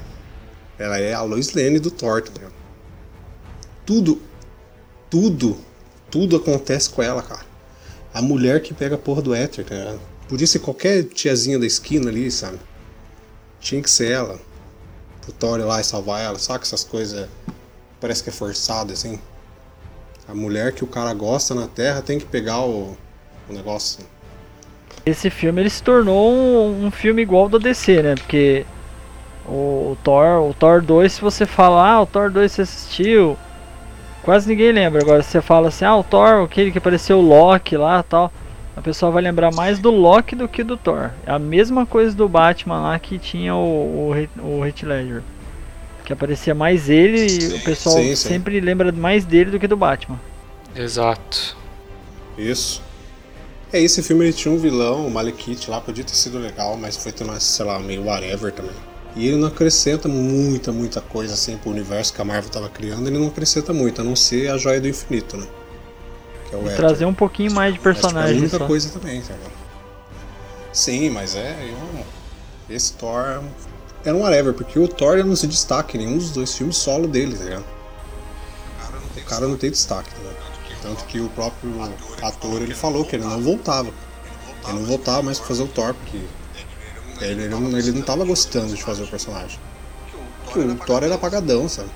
Ela 0.79 0.99
é 0.99 1.13
a 1.13 1.21
Lois 1.21 1.53
Lane 1.53 1.79
do 1.79 1.89
Thor, 1.89 2.21
tá 2.21 2.31
ligado? 2.33 2.53
Tudo, 3.85 4.21
tudo, 5.09 5.57
tudo 6.11 6.35
acontece 6.35 6.89
com 6.89 7.01
ela, 7.01 7.21
cara. 7.21 7.45
A 8.13 8.21
mulher 8.21 8.61
que 8.61 8.73
pega 8.73 8.95
a 8.95 8.97
porra 8.97 9.21
do 9.21 9.33
éter, 9.33 9.65
tá 9.65 9.75
ligado? 9.75 9.99
Podia 10.27 10.45
ser 10.45 10.59
qualquer 10.59 11.03
tiazinha 11.03 11.57
da 11.57 11.65
esquina 11.65 12.09
ali, 12.09 12.29
sabe? 12.29 12.59
Tinha 13.59 13.81
que 13.81 13.89
ser 13.89 14.11
ela. 14.11 14.39
Pro 15.21 15.31
Thor 15.31 15.59
ir 15.59 15.63
lá 15.63 15.79
e 15.79 15.83
salvar 15.83 16.21
ela. 16.21 16.37
Que 16.37 16.63
essas 16.63 16.83
coisas 16.83 17.27
parece 17.99 18.23
que 18.23 18.29
é 18.29 18.33
forçado, 18.33 18.93
assim? 18.93 19.19
A 20.27 20.35
mulher 20.35 20.73
que 20.73 20.83
o 20.83 20.87
cara 20.87 21.13
gosta 21.13 21.55
na 21.55 21.67
Terra 21.67 22.01
tem 22.01 22.19
que 22.19 22.25
pegar 22.25 22.61
o, 22.61 22.97
o 23.49 23.53
negócio. 23.53 23.99
assim. 24.01 24.09
Esse 25.05 25.29
filme 25.29 25.61
ele 25.61 25.69
se 25.69 25.81
tornou 25.81 26.33
um, 26.33 26.87
um 26.87 26.91
filme 26.91 27.21
igual 27.21 27.47
do 27.47 27.57
DC, 27.57 28.03
né? 28.03 28.15
Porque 28.15 28.65
o, 29.47 29.91
o 29.91 29.97
Thor, 30.03 30.49
o 30.49 30.53
Thor 30.53 30.81
2, 30.81 31.13
se 31.13 31.21
você 31.21 31.45
falar, 31.45 31.91
ah, 31.91 32.01
o 32.01 32.05
Thor 32.05 32.29
2 32.29 32.51
você 32.51 32.61
assistiu, 32.63 33.37
quase 34.23 34.47
ninguém 34.47 34.71
lembra. 34.71 35.01
Agora 35.01 35.23
se 35.23 35.31
você 35.31 35.41
fala 35.41 35.69
assim, 35.69 35.85
ah, 35.85 35.95
o 35.95 36.03
Thor, 36.03 36.43
aquele 36.43 36.71
que 36.71 36.77
apareceu 36.77 37.19
o 37.19 37.21
Loki 37.21 37.77
lá, 37.77 38.03
tal, 38.03 38.31
a 38.75 38.81
pessoa 38.81 39.11
vai 39.11 39.23
lembrar 39.23 39.51
mais 39.53 39.79
do 39.79 39.89
Loki 39.89 40.35
do 40.35 40.47
que 40.47 40.63
do 40.63 40.77
Thor. 40.77 41.11
É 41.25 41.31
a 41.31 41.39
mesma 41.39 41.85
coisa 41.85 42.15
do 42.15 42.29
Batman 42.29 42.81
lá 42.81 42.99
que 42.99 43.17
tinha 43.17 43.55
o 43.55 44.11
o, 44.11 44.59
o 44.59 44.65
Heath 44.65 44.83
Ledger. 44.83 45.23
Que 46.05 46.13
aparecia 46.13 46.55
mais 46.55 46.89
ele 46.89 47.27
e 47.27 47.55
o 47.55 47.63
pessoal 47.63 47.95
Sim, 47.95 48.15
sim. 48.15 48.29
sempre 48.29 48.59
lembra 48.61 48.91
mais 48.91 49.25
dele 49.25 49.51
do 49.51 49.59
que 49.59 49.67
do 49.67 49.75
Batman. 49.75 50.19
Exato. 50.75 51.57
Isso. 52.37 52.81
É, 53.73 53.81
esse 53.81 54.01
filme 54.01 54.25
ele 54.25 54.33
tinha 54.33 54.53
um 54.53 54.57
vilão, 54.57 55.05
o 55.05 55.11
Malekith 55.11 55.67
lá, 55.67 55.81
podia 55.81 56.03
ter 56.03 56.15
sido 56.15 56.37
legal, 56.37 56.77
mas 56.77 56.95
foi 56.95 57.11
também, 57.11 57.37
sei 57.39 57.65
lá, 57.65 57.79
meio 57.79 58.05
whatever 58.05 58.51
também. 58.53 58.75
E 59.17 59.27
ele 59.27 59.37
não 59.37 59.47
acrescenta 59.47 60.07
muita, 60.07 60.71
muita 60.71 61.01
coisa 61.01 61.33
assim 61.33 61.57
pro 61.57 61.71
universo 61.71 62.13
que 62.13 62.21
a 62.21 62.25
Marvel 62.25 62.51
tava 62.51 62.69
criando, 62.69 63.07
ele 63.07 63.17
não 63.17 63.27
acrescenta 63.27 63.73
muito, 63.73 63.99
a 63.99 64.03
não 64.03 64.15
ser 64.15 64.49
a 64.51 64.57
Joia 64.57 64.79
do 64.79 64.87
Infinito, 64.87 65.35
né? 65.37 65.47
Que 66.47 66.55
é 66.55 66.57
o 66.57 66.67
E 66.67 66.75
trazer 66.75 67.05
um 67.05 67.13
pouquinho 67.13 67.51
mais 67.51 67.73
de 67.73 67.79
Mas, 67.83 67.83
tipo, 67.83 67.87
é 67.87 67.91
a 67.91 67.93
personagens 67.93 68.37
única 68.37 68.57
só. 68.59 68.67
coisa 68.67 68.89
também, 68.89 69.23
sabe? 69.23 69.39
Sim, 70.71 71.09
mas 71.09 71.35
é. 71.35 71.57
Eu, 71.71 72.05
esse 72.69 72.93
Thor 72.93 73.41
era 74.05 74.15
um 74.15 74.21
whatever, 74.21 74.53
porque 74.53 74.77
o 74.77 74.87
Thor 74.87 75.17
não 75.25 75.35
se 75.35 75.47
destaca 75.47 75.97
em 75.97 76.05
nenhum 76.05 76.17
dos 76.17 76.31
dois 76.31 76.53
filmes 76.55 76.77
solo 76.77 77.07
dele, 77.07 77.35
tá 77.35 77.43
ligado? 77.43 77.65
O 79.17 79.21
cara 79.25 79.47
não 79.47 79.57
tem 79.57 79.71
destaque, 79.71 80.11
tá 80.11 80.17
ligado? 80.17 80.37
Tanto 80.81 81.05
que 81.05 81.19
o 81.19 81.27
próprio 81.29 81.73
ator 82.21 82.61
ele 82.61 82.75
falou 82.75 83.03
que 83.03 83.15
ele 83.15 83.25
não 83.25 83.41
voltava. 83.41 83.89
Ele 84.67 84.79
não 84.79 84.85
voltava 84.85 85.23
mais 85.23 85.39
pra 85.39 85.47
fazer 85.47 85.63
o 85.63 85.67
Thor, 85.67 85.93
porque 85.95 86.19
ele, 87.21 87.43
ele, 87.43 87.49
não, 87.49 87.77
ele 87.77 87.91
não 87.91 88.01
tava 88.01 88.25
gostando 88.25 88.75
de 88.75 88.83
fazer 88.83 89.03
o 89.03 89.07
personagem. 89.07 89.59
Porque 90.45 90.59
o 90.59 90.75
Thor 90.75 91.03
era 91.03 91.15
apagadão, 91.15 91.67
sabe? 91.67 91.89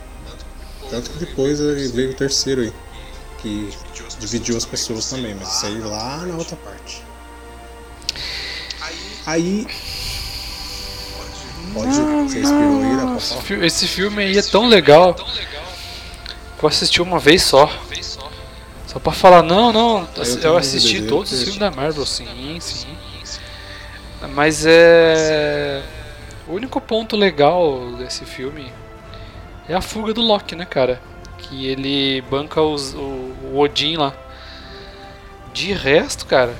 Tanto 0.90 1.10
que 1.12 1.20
depois 1.20 1.60
veio 1.60 2.12
o 2.12 2.14
terceiro 2.14 2.62
aí, 2.62 2.74
que 3.38 3.70
dividiu 4.20 4.58
as 4.58 4.66
pessoas 4.66 5.10
também, 5.10 5.34
mas 5.36 5.56
isso 5.56 5.66
aí 5.66 5.80
lá 5.80 6.18
na 6.18 6.36
outra 6.36 6.58
parte. 6.58 7.04
Aí. 9.26 9.68
Pode, 11.74 11.92
você 11.92 12.40
inspirou 12.42 12.84
aí, 12.84 12.98
pra 13.48 13.66
Esse, 13.66 13.88
filme 13.88 14.24
aí 14.24 14.38
é 14.38 14.42
tão 14.42 14.68
legal 14.68 15.14
que 15.14 16.66
eu 16.66 16.68
assisti 16.68 17.02
uma 17.02 17.20
vez 17.20 17.44
só. 17.44 17.72
Só 18.88 19.00
pra 19.00 19.14
falar, 19.14 19.42
não, 19.42 19.72
não, 19.72 20.06
eu 20.44 20.58
assisti 20.58 21.04
todos 21.04 21.32
os 21.32 21.44
filmes 21.44 21.58
da 21.58 21.72
Marvel, 21.72 22.06
sim, 22.06 22.28
sim. 22.60 22.88
Mas 24.30 24.66
é. 24.66 25.82
O 26.48 26.54
único 26.54 26.80
ponto 26.82 27.16
legal 27.16 27.92
desse 27.98 28.26
filme 28.26 28.72
é 29.70 29.74
a 29.74 29.82
fuga 29.82 30.14
do 30.14 30.22
Loki, 30.22 30.56
né, 30.56 30.66
cara? 30.66 31.02
Que 31.38 31.68
ele 31.68 32.22
banca 32.30 32.62
os- 32.62 32.94
o, 32.94 33.00
o 33.00 33.60
Odin 33.60 33.96
lá. 33.98 34.14
De 35.54 35.74
resto, 35.74 36.26
cara, 36.26 36.54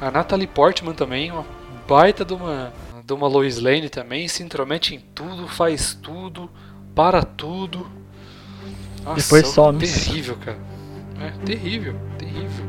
a 0.00 0.10
Natalie 0.10 0.46
Portman 0.46 0.92
também, 0.94 1.30
uma 1.30 1.44
baita 1.88 2.24
de 2.24 2.34
uma, 2.34 2.72
de 3.04 3.12
uma 3.12 3.26
Lois 3.26 3.58
Lane 3.58 3.88
também, 3.88 4.28
se 4.28 4.42
intromete 4.42 4.94
em 4.94 5.00
tudo, 5.14 5.48
faz 5.48 5.94
tudo, 6.00 6.50
para 6.94 7.22
tudo. 7.22 7.90
Nossa, 9.04 9.20
Depois 9.22 9.46
some. 9.48 9.78
Terrível, 9.78 10.36
cara. 10.36 10.58
É, 11.20 11.30
terrível, 11.44 11.94
terrível. 12.18 12.65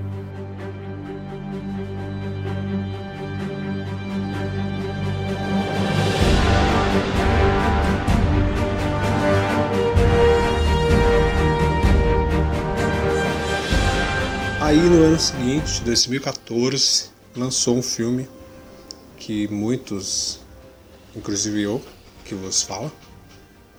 Aí 14.77 14.83
no 14.83 15.03
ano 15.05 15.19
seguinte, 15.19 15.81
2014, 15.81 17.05
lançou 17.35 17.75
um 17.75 17.81
filme 17.81 18.29
que 19.17 19.47
muitos, 19.47 20.39
inclusive 21.15 21.63
eu, 21.63 21.81
que 22.23 22.35
vos 22.35 22.61
fala, 22.61 22.91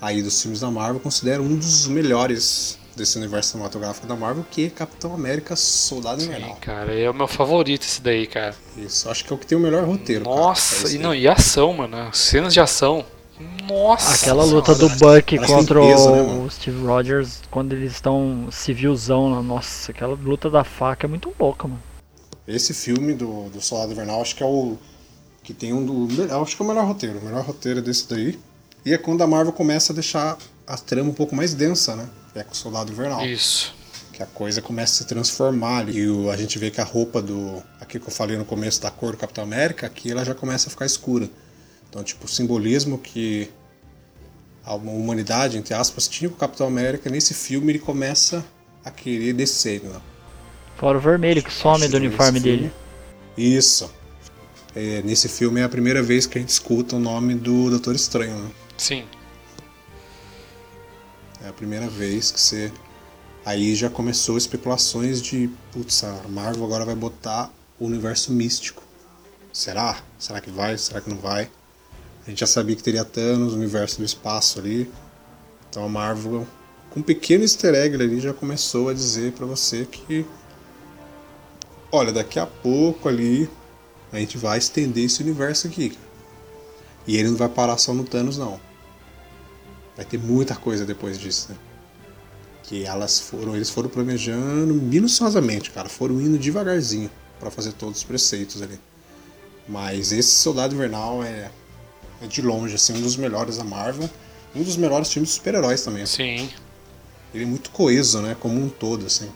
aí 0.00 0.21
dos 0.21 0.43
filmes 0.43 0.59
da 0.59 0.69
Marvel, 0.73 0.99
considero 0.99 1.45
um 1.45 1.55
dos 1.55 1.87
melhores 1.87 2.81
desse 2.97 3.17
universo 3.17 3.52
cinematográfico 3.52 4.09
da 4.09 4.17
Marvel, 4.17 4.45
que 4.50 4.67
é 4.67 4.71
Capitão 4.71 5.14
América 5.14 5.55
Soldado 5.55 6.21
Sim, 6.21 6.31
Invernal. 6.31 6.57
cara, 6.61 6.93
é 6.93 7.09
o 7.09 7.14
meu 7.14 7.28
favorito 7.28 7.83
esse 7.85 8.02
daí, 8.02 8.26
cara. 8.26 8.57
Isso, 8.76 9.09
acho 9.09 9.25
que 9.25 9.33
é 9.33 9.37
o 9.37 9.38
que 9.38 9.47
tem 9.47 9.57
o 9.57 9.61
melhor 9.61 9.85
roteiro. 9.85 10.25
cara. 10.25 10.37
É 10.37 10.40
Nossa, 10.40 10.93
e 10.93 10.99
não, 10.99 11.14
e 11.14 11.28
ação, 11.28 11.75
mano, 11.75 11.97
as 11.97 12.19
cenas 12.19 12.52
de 12.52 12.59
ação. 12.59 13.07
Nossa. 13.68 14.14
Aquela 14.14 14.42
Nossa 14.45 14.54
luta 14.54 14.75
do 14.75 14.88
Buck 14.88 15.38
contra 15.38 15.80
limpeza, 15.80 16.11
né, 16.11 16.23
o 16.23 16.26
mano? 16.28 16.50
Steve 16.50 16.85
Rogers, 16.85 17.40
quando 17.50 17.73
eles 17.73 17.92
estão 17.92 18.49
civilzão 18.50 19.42
nossa, 19.42 19.90
aquela 19.92 20.14
luta 20.14 20.50
da 20.50 20.64
faca 20.64 21.07
é 21.07 21.09
muito 21.09 21.33
louca, 21.38 21.68
mano. 21.68 21.83
Esse 22.47 22.73
filme 22.73 23.12
do, 23.14 23.49
do 23.50 23.61
Soldado 23.61 23.92
Invernal, 23.92 24.21
acho 24.23 24.35
que 24.35 24.42
é 24.42 24.47
o 24.47 24.76
que 25.42 25.52
tem 25.54 25.73
um 25.73 25.85
do, 25.85 26.09
acho 26.42 26.57
que 26.57 26.62
é 26.62 26.64
o 26.64 26.68
melhor 26.68 26.87
roteiro, 26.87 27.18
o 27.18 27.25
melhor 27.25 27.45
roteiro 27.45 27.78
é 27.78 27.83
desse 27.83 28.09
daí. 28.09 28.38
E 28.85 28.92
é 28.92 28.99
quando 28.99 29.23
a 29.23 29.26
Marvel 29.26 29.52
começa 29.52 29.92
a 29.92 29.95
deixar 29.95 30.37
a 30.66 30.76
trama 30.76 31.11
um 31.11 31.14
pouco 31.14 31.35
mais 31.37 31.52
densa, 31.54 31.95
né? 31.95 32.09
É 32.35 32.42
com 32.42 32.52
o 32.52 32.57
Soldado 32.57 32.90
Invernal. 32.92 33.25
Isso. 33.26 33.76
que 34.12 34.23
a 34.23 34.26
coisa 34.26 34.61
começa 34.61 34.95
a 34.95 34.97
se 34.97 35.04
transformar 35.07 35.78
ali. 35.78 35.99
E 36.00 36.09
o- 36.11 36.28
a 36.28 36.37
gente 36.37 36.59
vê 36.59 36.73
que 36.73 36.80
a 36.80 36.85
roupa 36.85 37.23
do. 37.23 37.62
Aqui 37.80 38.00
que 38.00 38.09
eu 38.09 38.11
falei 38.12 38.37
no 38.37 38.45
começo 38.45 38.80
da 38.83 38.90
cor 38.90 39.12
do 39.12 39.16
Capitão 39.16 39.45
América, 39.45 39.87
aqui 39.87 40.11
ela 40.11 40.25
já 40.25 40.35
começa 40.35 40.66
a 40.68 40.71
ficar 40.71 40.87
escura. 40.87 41.28
Então, 41.88 42.02
tipo, 42.02 42.26
o 42.26 42.28
simbolismo 42.28 42.99
que 42.99 43.50
a 44.64 44.75
humanidade, 44.75 45.57
entre 45.57 45.73
aspas, 45.73 46.07
tinha 46.07 46.28
com 46.28 46.37
o 46.37 46.38
Capitão 46.38 46.66
América, 46.66 47.09
nesse 47.09 47.33
filme 47.33 47.73
ele 47.73 47.78
começa 47.78 48.45
a 48.85 48.90
querer 48.90 49.33
descer. 49.33 49.83
Né? 49.83 49.99
Fora 50.76 50.99
o 50.99 51.00
vermelho 51.00 51.42
que 51.42 51.52
some 51.52 51.88
do 51.88 51.97
uniforme 51.97 52.38
dele. 52.38 52.71
Isso. 53.37 53.90
É, 54.76 55.02
nesse 55.02 55.28
filme 55.28 55.61
é 55.61 55.64
a 55.64 55.68
primeira 55.68 56.02
vez 56.02 56.26
que 56.26 56.37
a 56.37 56.40
gente 56.40 56.50
escuta 56.50 56.97
o 56.97 57.00
nome 57.00 57.35
do 57.35 57.71
Doutor 57.71 57.95
Estranho. 57.95 58.37
Né? 58.37 58.50
Sim. 58.76 59.04
É 61.42 61.49
a 61.49 61.52
primeira 61.52 61.88
vez 61.88 62.30
que 62.30 62.40
você. 62.40 62.71
Aí 63.45 63.75
já 63.75 63.88
começou 63.88 64.37
especulações 64.37 65.23
de. 65.23 65.49
Putz, 65.73 66.04
a 66.04 66.28
Marvel 66.28 66.64
agora 66.64 66.85
vai 66.85 66.95
botar 66.95 67.50
o 67.78 67.87
universo 67.87 68.33
místico. 68.33 68.83
Será? 69.52 69.99
Será 70.18 70.40
que 70.40 70.50
vai? 70.50 70.76
Será 70.76 71.00
que 71.00 71.09
não 71.09 71.16
vai? 71.16 71.49
A 72.28 72.30
gente 72.30 72.40
já 72.40 72.47
sabia 72.47 72.76
que 72.76 72.82
teria 72.82 73.06
Thanos, 73.06 73.54
o 73.54 73.56
universo 73.56 73.97
do 73.97 74.04
espaço 74.04 74.58
ali. 74.58 74.92
Então 75.70 75.82
a 75.82 75.88
Marvel, 75.88 76.47
com 76.90 77.00
um 77.00 77.02
pequeno 77.02 77.42
easter 77.42 77.75
egg 77.75 77.94
ali, 77.94 78.20
já 78.20 78.35
começou 78.35 78.90
a 78.90 78.92
dizer 78.92 79.32
pra 79.32 79.47
você 79.47 79.87
que. 79.87 80.26
Olha, 81.90 82.12
daqui 82.12 82.38
a 82.38 82.47
pouco 82.47 83.08
ali 83.08 83.49
a 84.12 84.18
gente 84.18 84.37
vai 84.37 84.58
estender 84.58 85.06
esse 85.06 85.23
universo 85.23 85.68
aqui. 85.68 85.97
E 87.06 87.16
ele 87.16 87.30
não 87.30 87.37
vai 87.38 87.49
parar 87.49 87.78
só 87.78 87.94
no 87.94 88.04
Thanos, 88.04 88.37
não. 88.37 88.61
Vai 89.97 90.04
ter 90.04 90.18
muita 90.18 90.54
coisa 90.54 90.85
depois 90.85 91.18
disso, 91.18 91.52
né? 91.52 91.56
Que 92.64 92.85
elas 92.85 93.18
foram, 93.18 93.56
eles 93.56 93.70
foram 93.70 93.88
planejando 93.88 94.75
minuciosamente, 94.75 95.70
cara. 95.70 95.88
Foram 95.88 96.20
indo 96.20 96.37
devagarzinho 96.37 97.11
para 97.40 97.50
fazer 97.50 97.73
todos 97.73 98.00
os 98.00 98.04
preceitos 98.04 98.61
ali. 98.61 98.78
Mas 99.66 100.12
esse 100.12 100.32
Soldado 100.32 100.75
Invernal 100.75 101.25
é, 101.25 101.50
é 102.22 102.26
de 102.26 102.42
longe, 102.42 102.75
assim, 102.75 102.94
um 102.94 103.00
dos 103.00 103.16
melhores 103.16 103.58
da 103.58 103.64
Marvel. 103.64 104.08
Um 104.54 104.62
dos 104.62 104.76
melhores 104.76 105.12
filmes 105.12 105.30
de 105.30 105.37
super-heróis 105.37 105.82
também. 105.82 106.06
Sim. 106.06 106.50
Ele 107.34 107.44
é 107.44 107.46
muito 107.46 107.70
coeso, 107.70 108.20
né? 108.20 108.37
Como 108.38 108.58
um 108.58 108.68
todo, 108.68 109.06
assim. 109.06 109.30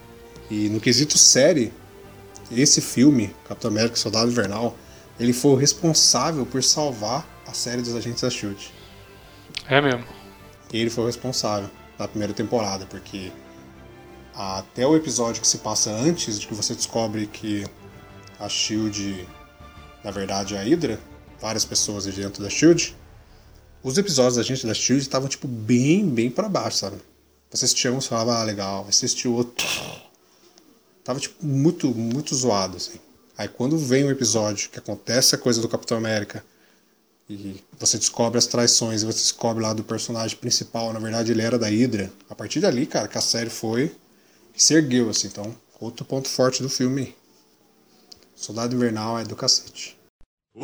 E 0.49 0.69
no 0.69 0.79
quesito 0.79 1.17
série, 1.17 1.71
esse 2.51 2.81
filme, 2.81 3.33
Capitão 3.47 3.71
América 3.71 3.95
Soldado 3.95 4.29
Invernal, 4.29 4.75
ele 5.19 5.33
foi 5.33 5.51
o 5.51 5.55
responsável 5.55 6.45
por 6.45 6.63
salvar 6.63 7.27
a 7.47 7.53
série 7.53 7.81
dos 7.81 7.95
Agentes 7.95 8.21
da 8.21 8.29
SHIELD. 8.29 8.71
É 9.67 9.79
mesmo. 9.79 10.05
Ele 10.71 10.89
foi 10.89 11.03
o 11.03 11.07
responsável 11.07 11.69
da 11.97 12.07
primeira 12.07 12.33
temporada, 12.33 12.85
porque 12.87 13.31
até 14.33 14.85
o 14.85 14.95
episódio 14.95 15.41
que 15.41 15.47
se 15.47 15.59
passa 15.59 15.91
antes 15.91 16.39
de 16.39 16.47
que 16.47 16.53
você 16.55 16.73
descobre 16.73 17.27
que 17.27 17.65
a 18.39 18.49
SHIELD, 18.49 19.27
na 20.03 20.09
verdade, 20.09 20.55
é 20.55 20.59
a 20.59 20.63
Hydra, 20.63 20.99
várias 21.43 21.65
pessoas 21.65 22.05
dentro 22.05 22.41
da 22.41 22.49
SHIELD, 22.49 22.95
os 23.83 23.97
episódios 23.97 24.37
da 24.37 24.43
gente 24.43 24.65
da 24.65 24.73
SHIELD 24.73 25.01
estavam, 25.03 25.27
tipo, 25.27 25.45
bem, 25.45 26.09
bem 26.09 26.31
pra 26.31 26.47
baixo, 26.47 26.77
sabe? 26.77 26.95
Você 27.51 27.65
assistia 27.65 27.91
uns 27.91 28.05
e 28.05 28.07
falava, 28.07 28.39
ah, 28.39 28.43
legal, 28.43 28.85
você 28.85 29.05
assistia 29.05 29.29
o 29.29 29.33
outro. 29.33 29.67
Tava, 31.03 31.19
tipo, 31.19 31.45
muito, 31.45 31.93
muito 31.93 32.33
zoado, 32.33 32.77
assim. 32.77 32.97
Aí 33.37 33.49
quando 33.49 33.77
vem 33.77 34.05
um 34.05 34.09
episódio 34.09 34.69
que 34.69 34.79
acontece 34.79 35.35
a 35.35 35.37
coisa 35.37 35.59
do 35.59 35.67
Capitão 35.67 35.97
América 35.97 36.45
e 37.29 37.61
você 37.77 37.97
descobre 37.97 38.37
as 38.37 38.47
traições 38.47 39.01
e 39.01 39.05
você 39.05 39.19
descobre 39.19 39.61
lá 39.61 39.73
do 39.73 39.83
personagem 39.83 40.37
principal, 40.37 40.93
na 40.93 40.99
verdade 40.99 41.31
ele 41.33 41.41
era 41.41 41.59
da 41.59 41.67
Hydra. 41.67 42.09
A 42.29 42.35
partir 42.35 42.61
dali, 42.61 42.85
cara, 42.85 43.09
que 43.09 43.17
a 43.17 43.21
série 43.21 43.49
foi 43.49 43.93
e 44.55 44.63
se 44.63 44.73
ergueu, 44.73 45.09
assim. 45.09 45.27
Então, 45.27 45.53
outro 45.77 46.05
ponto 46.05 46.29
forte 46.29 46.63
do 46.63 46.69
filme. 46.69 47.13
Soldado 48.33 48.73
Invernal 48.73 49.19
é 49.19 49.25
do 49.25 49.35
cacete. 49.35 49.97
I 50.55 50.59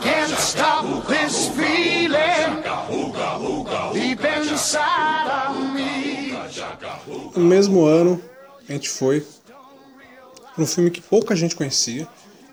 can't 0.00 0.30
stop 0.38 1.08
this 1.08 1.48
feeling 1.48 2.62
deep 3.92 4.24
inside 4.24 5.28
of 5.28 5.58
me. 5.74 6.34
No 7.34 7.44
mesmo 7.44 7.84
ano, 7.84 8.22
a 8.68 8.72
gente 8.72 8.88
foi 8.88 9.26
para 10.54 10.62
um 10.62 10.66
filme 10.68 10.88
que 10.88 11.00
pouca 11.00 11.34
gente 11.34 11.56
conhecia. 11.56 12.06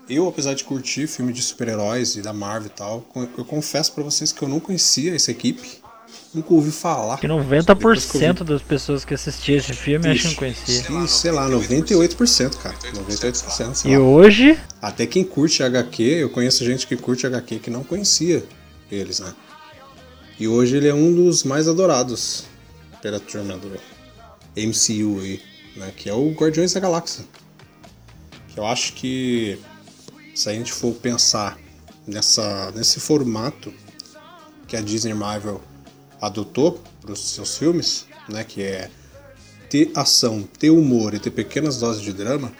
Eu, 0.08 0.26
apesar 0.26 0.54
de 0.54 0.64
curtir 0.64 1.06
filme 1.06 1.32
de 1.32 1.40
super-heróis 1.40 2.16
e 2.16 2.22
da 2.22 2.32
Marvel 2.32 2.66
e 2.66 2.76
tal, 2.76 3.04
eu 3.38 3.44
confesso 3.44 3.92
para 3.92 4.02
vocês 4.02 4.32
que 4.32 4.42
eu 4.42 4.48
não 4.48 4.58
conhecia 4.58 5.14
essa 5.14 5.30
equipe. 5.30 5.80
Nunca 6.34 6.54
ouvi 6.54 6.70
falar. 6.70 7.18
Que 7.18 7.26
Depois 7.28 8.06
que 8.06 8.16
eu 8.16 8.20
vi- 8.20 8.26
90% 8.26 8.44
das 8.44 8.62
pessoas 8.62 9.04
que 9.04 9.12
assistiam 9.12 9.58
esse 9.58 9.74
filme 9.74 10.08
acham 10.08 10.30
que 10.30 10.36
conhecia. 10.36 10.82
Sim, 10.82 11.06
sei 11.06 11.30
lá, 11.30 11.46
98%, 11.48 12.56
cara. 12.56 12.74
98%, 12.94 13.74
sei 13.74 13.92
E 13.92 13.96
lá. 13.98 14.02
hoje, 14.04 14.58
Até 14.80 15.06
quem 15.06 15.24
curte 15.24 15.62
HQ, 15.62 16.02
eu 16.02 16.30
conheço 16.30 16.64
gente 16.64 16.86
que 16.86 16.96
curte 16.96 17.26
HQ 17.26 17.58
que 17.58 17.70
não 17.70 17.84
conhecia 17.84 18.42
eles, 18.90 19.20
né? 19.20 19.32
E 20.40 20.48
hoje 20.48 20.76
ele 20.76 20.88
é 20.88 20.94
um 20.94 21.14
dos 21.14 21.44
mais 21.44 21.68
adorados 21.68 22.44
pela 23.02 23.20
turma 23.20 23.58
do 23.58 23.68
MCU 24.56 25.20
aí, 25.20 25.40
né? 25.76 25.92
Que 25.94 26.08
é 26.08 26.14
o 26.14 26.30
Guardiões 26.32 26.72
da 26.72 26.80
Galáxia. 26.80 27.24
Que 28.48 28.58
eu 28.58 28.66
acho 28.66 28.94
que 28.94 29.58
se 30.34 30.48
a 30.48 30.52
gente 30.54 30.72
for 30.72 30.92
pensar 30.94 31.58
nessa, 32.06 32.70
nesse 32.74 32.98
formato 33.00 33.72
que 34.66 34.76
a 34.76 34.80
Disney 34.80 35.12
Marvel 35.14 35.60
adotou 36.22 36.80
para 37.00 37.12
os 37.12 37.18
seus 37.18 37.58
filmes, 37.58 38.06
né? 38.28 38.44
Que 38.44 38.62
é 38.62 38.88
ter 39.68 39.90
ação, 39.94 40.42
ter 40.58 40.70
humor 40.70 41.12
e 41.14 41.18
ter 41.18 41.30
pequenas 41.30 41.78
doses 41.78 42.02
de 42.02 42.12
drama, 42.12 42.52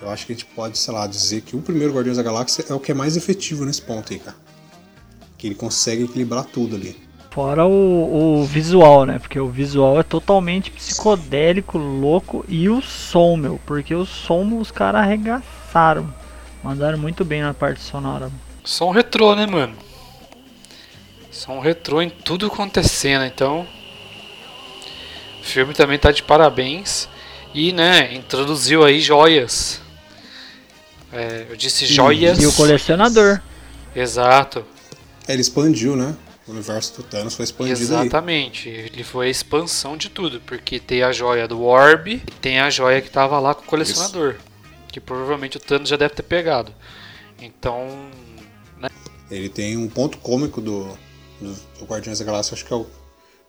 eu 0.00 0.10
acho 0.10 0.26
que 0.26 0.32
a 0.32 0.34
gente 0.34 0.46
pode, 0.46 0.78
sei 0.78 0.94
lá, 0.94 1.06
dizer 1.06 1.42
que 1.42 1.56
o 1.56 1.60
primeiro 1.60 1.92
Guardiões 1.92 2.16
da 2.16 2.22
Galáxia 2.22 2.64
é 2.68 2.72
o 2.72 2.80
que 2.80 2.92
é 2.92 2.94
mais 2.94 3.16
efetivo 3.16 3.64
nesse 3.64 3.82
ponto 3.82 4.12
aí, 4.12 4.18
cara. 4.18 4.36
Que 5.36 5.48
ele 5.48 5.54
consegue 5.54 6.04
equilibrar 6.04 6.44
tudo 6.44 6.76
ali. 6.76 6.96
fora 7.30 7.66
o, 7.66 8.40
o 8.40 8.44
visual, 8.44 9.04
né? 9.04 9.18
Porque 9.18 9.38
o 9.38 9.48
visual 9.48 9.98
é 10.00 10.02
totalmente 10.02 10.70
psicodélico, 10.70 11.76
louco. 11.76 12.44
E 12.48 12.68
o 12.68 12.80
som, 12.80 13.36
meu. 13.36 13.60
Porque 13.66 13.94
o 13.94 14.06
som 14.06 14.58
os 14.58 14.70
caras 14.70 15.02
arregaçaram. 15.02 16.12
Mandaram 16.62 16.98
muito 16.98 17.24
bem 17.24 17.42
na 17.42 17.52
parte 17.52 17.80
sonora. 17.82 18.30
Som 18.64 18.90
retrô, 18.90 19.34
né, 19.34 19.46
mano? 19.46 19.74
Som 21.36 21.60
retrô 21.60 22.00
em 22.00 22.08
tudo 22.08 22.48
quanto 22.48 22.80
é 22.80 22.82
cena, 22.82 23.26
então. 23.26 23.68
O 25.38 25.44
filme 25.44 25.74
também 25.74 25.98
tá 25.98 26.10
de 26.10 26.22
parabéns. 26.22 27.10
E, 27.52 27.72
né, 27.72 28.14
introduziu 28.14 28.82
aí 28.82 29.00
joias. 29.00 29.82
É, 31.12 31.44
eu 31.50 31.54
disse 31.54 31.84
joias. 31.84 32.42
E 32.42 32.46
o 32.46 32.52
colecionador. 32.54 33.42
Exato. 33.94 34.64
Ele 35.28 35.42
expandiu, 35.42 35.94
né? 35.94 36.16
O 36.48 36.52
universo 36.52 36.96
do 36.96 37.02
Thanos 37.02 37.34
foi 37.34 37.44
expandido 37.44 37.80
aí. 37.80 37.84
Exatamente. 38.06 38.70
Ele 38.70 39.04
foi 39.04 39.26
a 39.26 39.30
expansão 39.30 39.94
de 39.94 40.08
tudo. 40.08 40.40
Porque 40.40 40.80
tem 40.80 41.02
a 41.02 41.12
joia 41.12 41.46
do 41.46 41.62
Orb 41.62 42.12
e 42.14 42.30
tem 42.40 42.60
a 42.60 42.70
joia 42.70 43.02
que 43.02 43.10
tava 43.10 43.38
lá 43.38 43.54
com 43.54 43.62
o 43.62 43.66
colecionador. 43.66 44.36
Que 44.88 45.00
provavelmente 45.00 45.58
o 45.58 45.60
Thanos 45.60 45.90
já 45.90 45.96
deve 45.96 46.14
ter 46.14 46.22
pegado. 46.22 46.72
Então. 47.42 48.08
Ele 49.30 49.50
tem 49.50 49.76
um 49.76 49.88
ponto 49.88 50.18
cômico 50.18 50.60
do, 50.60 50.96
do, 51.40 51.84
Guardiões 51.84 52.18
da 52.18 52.24
Galáxia, 52.24 52.54
acho 52.54 52.64
que 52.64 52.72
é 52.72 52.76
o 52.76 52.86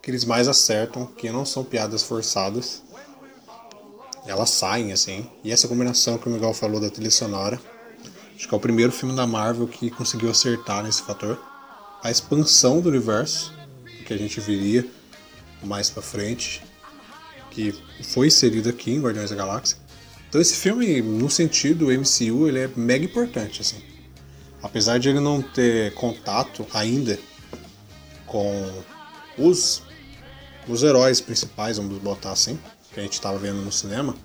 que 0.01 0.11
eles 0.11 0.25
mais 0.25 0.47
acertam, 0.47 1.05
que 1.05 1.29
não 1.29 1.45
são 1.45 1.63
piadas 1.63 2.03
forçadas. 2.03 2.83
Elas 4.25 4.49
saem, 4.49 4.91
assim. 4.91 5.29
E 5.43 5.51
essa 5.51 5.67
combinação 5.67 6.17
que 6.17 6.27
o 6.27 6.31
Miguel 6.31 6.53
falou 6.53 6.79
da 6.79 6.89
trilha 6.89 7.11
sonora, 7.11 7.59
acho 8.35 8.47
que 8.47 8.53
é 8.53 8.57
o 8.57 8.61
primeiro 8.61 8.91
filme 8.91 9.15
da 9.15 9.25
Marvel 9.25 9.67
que 9.67 9.89
conseguiu 9.89 10.29
acertar 10.29 10.83
nesse 10.83 11.01
fator. 11.01 11.39
A 12.03 12.11
expansão 12.11 12.79
do 12.79 12.89
universo, 12.89 13.53
que 14.05 14.13
a 14.13 14.17
gente 14.17 14.39
viria 14.39 14.85
mais 15.63 15.89
pra 15.89 16.01
frente, 16.01 16.63
que 17.51 17.73
foi 18.03 18.27
inserido 18.27 18.69
aqui 18.69 18.91
em 18.91 19.01
Guardiões 19.01 19.29
da 19.29 19.35
Galáxia. 19.35 19.77
Então 20.29 20.39
esse 20.39 20.55
filme, 20.55 21.01
no 21.01 21.29
sentido 21.29 21.87
MCU, 21.87 22.47
ele 22.47 22.59
é 22.59 22.69
mega 22.75 23.05
importante, 23.05 23.61
assim. 23.61 23.81
Apesar 24.61 24.99
de 24.99 25.09
ele 25.09 25.19
não 25.19 25.41
ter 25.41 25.93
contato 25.93 26.67
ainda 26.73 27.17
com 28.27 28.83
os, 29.37 29.81
os 30.67 30.83
heróis 30.83 31.19
principais, 31.19 31.77
vamos 31.77 31.97
botar 31.99 32.31
assim, 32.31 32.59
que 32.93 32.99
a 32.99 33.03
gente 33.03 33.13
estava 33.13 33.37
vendo 33.37 33.61
no 33.61 33.71
cinema, 33.71 34.15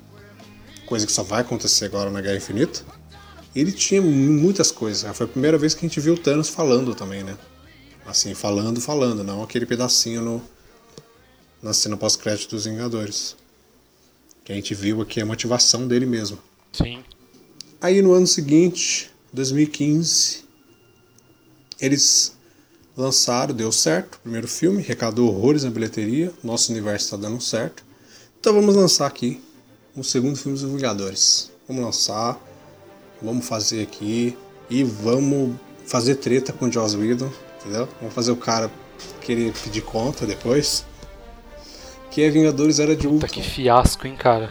coisa 0.87 1.07
que 1.07 1.13
só 1.13 1.23
vai 1.23 1.41
acontecer 1.41 1.87
agora 1.87 2.11
na 2.11 2.21
Guerra 2.21 2.37
Infinita, 2.37 2.85
ele 3.55 3.73
tinha 3.73 4.03
muitas 4.03 4.71
coisas. 4.71 5.17
Foi 5.17 5.27
a 5.27 5.29
primeira 5.29 5.57
vez 5.59 5.75
que 5.75 5.85
a 5.85 5.89
gente 5.89 6.01
viu 6.01 6.15
o 6.15 6.19
Thanos 6.19 6.49
falando 6.49 6.95
também, 6.95 7.23
né? 7.23 7.37
Assim, 8.05 8.35
falando, 8.35 8.81
falando, 8.81 9.23
não 9.23 9.43
aquele 9.43 9.65
pedacinho 9.67 10.23
no, 10.23 10.43
na 11.63 11.73
cena 11.73 11.97
pós-crédito 11.97 12.51
dos 12.51 12.65
Vingadores. 12.65 13.37
Que 14.45 14.53
a 14.53 14.55
gente 14.55 14.75
viu 14.75 15.01
aqui 15.01 15.21
a 15.21 15.27
motivação 15.27 15.87
dele 15.87 16.07
mesmo. 16.07 16.39
Sim. 16.73 17.05
Aí 17.81 18.01
no 18.03 18.13
ano 18.13 18.27
seguinte, 18.27 19.11
2015, 19.33 20.45
eles 21.81 22.37
lançaram, 22.97 23.55
deu 23.55 23.73
certo, 23.73 24.17
o 24.17 24.19
primeiro 24.21 24.49
filme, 24.49 24.83
recadou 24.83 25.29
horrores 25.29 25.65
na 25.65 25.71
bilheteria, 25.71 26.33
nosso 26.43 26.73
universo 26.73 27.07
está 27.07 27.17
dando 27.17 27.41
certo. 27.41 27.83
Então 28.41 28.53
vamos 28.53 28.75
lançar 28.75 29.07
aqui 29.07 29.43
um 29.97 30.03
segundo 30.03 30.37
filme 30.37 30.59
dos 30.59 30.71
Vingadores. 30.71 31.51
Vamos 31.69 31.85
lançar, 31.85 32.39
vamos 33.21 33.47
fazer 33.47 33.83
aqui 33.83 34.37
e 34.69 34.83
vamos 34.83 35.55
fazer 35.87 36.17
treta 36.17 36.53
com 36.53 36.67
o 36.67 36.73
Joss 36.73 36.97
Whedon, 36.97 37.31
entendeu? 37.61 37.89
Vamos 38.01 38.15
fazer 38.15 38.33
o 38.33 38.37
cara 38.37 38.71
querer 39.21 39.53
pedir 39.53 39.83
conta 39.83 40.27
depois. 40.27 40.85
Que 42.11 42.23
é 42.23 42.31
Vingadores 42.31 42.79
Era 42.79 42.95
de 42.95 43.09
Puta 43.09 43.27
Ultron. 43.27 43.29
que 43.29 43.43
fiasco, 43.43 44.07
hein, 44.07 44.17
cara. 44.17 44.51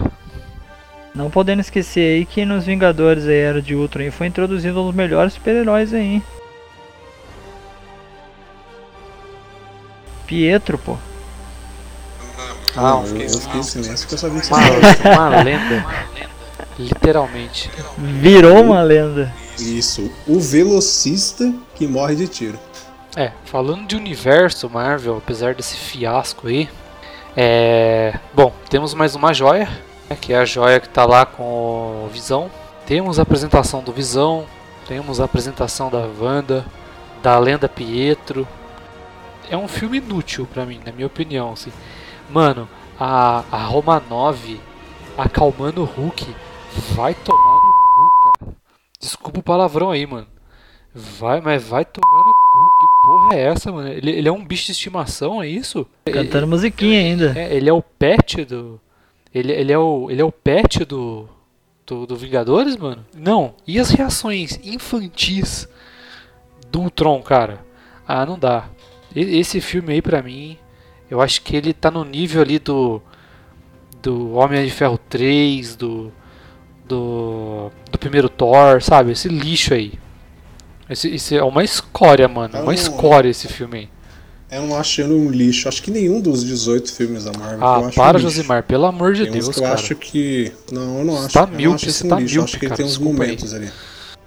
Não 1.14 1.30
podendo 1.30 1.60
esquecer 1.60 2.16
aí 2.16 2.26
que 2.26 2.46
nos 2.46 2.66
Vingadores 2.66 3.26
aí 3.26 3.36
Era 3.36 3.62
de 3.62 3.76
Ultron 3.76 4.04
aí 4.04 4.12
foi 4.12 4.28
introduzido 4.28 4.82
um 4.82 4.88
dos 4.88 4.96
melhores 4.96 5.34
super-heróis 5.34 5.94
aí. 5.94 6.24
Pietro, 10.32 10.78
pô. 10.78 10.98
Ah, 12.74 13.04
eu, 13.06 13.60
em 13.60 13.64
silêncio 13.64 14.08
porque 14.08 14.14
eu 14.14 14.18
sabia 14.18 14.40
que 14.40 14.48
você 14.48 14.54
Uma, 14.54 15.28
uma 15.28 15.44
lenda. 15.44 15.86
Literalmente. 16.80 17.70
Virou 17.98 18.62
uma 18.62 18.82
lenda. 18.82 19.34
Isso, 19.60 20.10
o 20.26 20.40
velocista 20.40 21.54
que 21.76 21.86
morre 21.86 22.16
de 22.16 22.30
tiro. 22.30 22.58
É, 23.14 23.34
falando 23.44 23.86
de 23.86 23.98
universo 23.98 24.70
Marvel, 24.70 25.18
apesar 25.18 25.54
desse 25.54 25.76
fiasco 25.76 26.48
aí, 26.48 26.70
é. 27.36 28.18
Bom, 28.34 28.54
temos 28.70 28.94
mais 28.94 29.16
uma 29.16 29.34
joia, 29.34 29.68
que 30.22 30.32
é 30.32 30.38
a 30.38 30.46
joia 30.46 30.80
que 30.80 30.88
tá 30.88 31.04
lá 31.04 31.26
com 31.26 32.06
o 32.06 32.10
Visão. 32.10 32.50
Temos 32.86 33.20
a 33.20 33.24
apresentação 33.24 33.84
do 33.84 33.92
Visão, 33.92 34.46
temos 34.88 35.20
a 35.20 35.26
apresentação 35.26 35.90
da 35.90 36.08
Wanda, 36.18 36.66
da 37.22 37.38
lenda 37.38 37.68
Pietro. 37.68 38.48
É 39.50 39.58
um 39.58 39.68
filme 39.68 39.98
inútil 39.98 40.48
pra 40.52 40.66
mim, 40.66 40.80
na 40.86 40.92
minha 40.92 41.08
opinião. 41.08 41.54
Assim. 41.54 41.72
Mano, 42.30 42.68
a, 43.00 43.44
a 43.52 43.58
Roma 43.58 44.02
9 44.10 44.60
acalmando 45.18 45.82
o 45.82 45.86
Hulk 45.86 46.36
vai 46.94 47.14
tomar 47.14 47.56
no 47.56 47.74
cu, 47.96 48.12
cara. 48.24 48.56
Desculpa 49.00 49.40
o 49.40 49.44
palavrão 49.44 49.92
aí, 49.92 50.06
mano. 50.06 50.28
Vai, 50.94 51.40
mas 51.40 51.64
vai 51.64 51.86
tomar 51.86 52.18
no 52.18 52.34
cu. 52.34 52.70
Que 52.80 53.08
porra 53.08 53.36
é 53.36 53.42
essa, 53.44 53.72
mano? 53.72 53.90
Ele, 53.90 54.12
ele 54.12 54.28
é 54.28 54.32
um 54.32 54.46
bicho 54.46 54.66
de 54.66 54.72
estimação, 54.74 55.42
é 55.42 55.48
isso? 55.48 55.88
Cantando 56.06 56.48
musiquinha 56.48 57.00
ainda. 57.00 57.34
É, 57.38 57.56
ele 57.56 57.70
é 57.70 57.74
o 57.74 57.82
pet 57.82 58.44
do. 58.46 58.80
Ele, 59.34 59.54
ele, 59.54 59.72
é, 59.72 59.78
o, 59.78 60.12
ele 60.12 60.22
é 60.22 60.26
o 60.26 60.32
pet 60.32 60.84
do, 60.84 61.28
do, 61.86 62.06
do 62.06 62.16
Vingadores, 62.18 62.76
mano? 62.76 63.06
Não. 63.16 63.54
E 63.66 63.80
as 63.80 63.90
reações 63.90 64.60
infantis 64.64 65.68
do 66.70 66.82
Ultron, 66.82 67.22
cara? 67.22 67.66
Ah, 68.06 68.26
não 68.26 68.38
dá. 68.38 68.70
Esse 69.16 69.60
filme 69.60 69.94
aí, 69.94 70.02
pra 70.02 70.22
mim, 70.22 70.58
eu 71.10 71.20
acho 71.22 71.42
que 71.42 71.56
ele 71.56 71.74
tá 71.74 71.92
no 71.92 72.04
nível 72.06 72.42
ali 72.42 72.60
do. 72.60 73.02
Do 74.02 74.32
Homem 74.34 74.66
de 74.66 74.72
Ferro 74.72 74.98
3, 75.10 75.76
do. 75.76 76.12
Do. 76.88 77.72
Do 77.92 77.98
primeiro 78.00 78.30
Thor, 78.30 78.82
sabe? 78.82 79.12
Esse 79.12 79.28
lixo 79.28 79.74
aí. 79.74 79.94
Esse, 80.90 81.10
esse 81.10 81.36
é 81.38 81.44
uma 81.44 81.64
escória, 81.64 82.28
mano. 82.28 82.56
É 82.58 82.62
Uma 82.62 82.72
um- 82.72 82.74
escória 82.74 83.30
esse 83.30 83.48
filme 83.48 83.78
aí. 83.80 83.90
Eu 84.52 84.68
não 84.68 84.76
acho 84.78 85.00
ele 85.00 85.14
um 85.14 85.30
lixo. 85.30 85.70
Acho 85.70 85.82
que 85.82 85.90
nenhum 85.92 86.20
dos 86.20 86.44
18 86.44 86.92
filmes 86.94 87.24
da 87.24 87.32
Marvel. 87.32 87.66
Ah, 87.66 87.80
eu 87.80 87.88
acho 87.88 87.96
para, 87.96 88.18
um. 88.18 88.22
Josimar, 88.22 88.64
pelo 88.64 88.86
amor 88.86 89.14
de 89.14 89.24
Tem 89.24 89.32
Deus, 89.34 89.48
eu 89.56 89.64
cara. 89.64 89.76
acho 89.76 89.96
que. 89.96 90.52
Não, 90.72 91.00
eu 91.00 91.06
não 91.06 91.14
Você 91.16 91.26
acho. 91.26 91.34
tá 91.34 91.46
míope, 91.48 91.92
você 91.92 92.06
um 92.06 92.10
tá 92.10 92.20
lixo. 92.20 92.36
Míope, 92.36 92.50
acho 92.50 92.60
que 92.60 92.66
ele 92.66 92.70
cara, 92.70 92.78
tem 92.78 92.86
uns 92.86 92.92
desculpa 92.98 93.24
aí. 93.24 93.30
momentos 93.30 93.54
ali. 93.54 93.70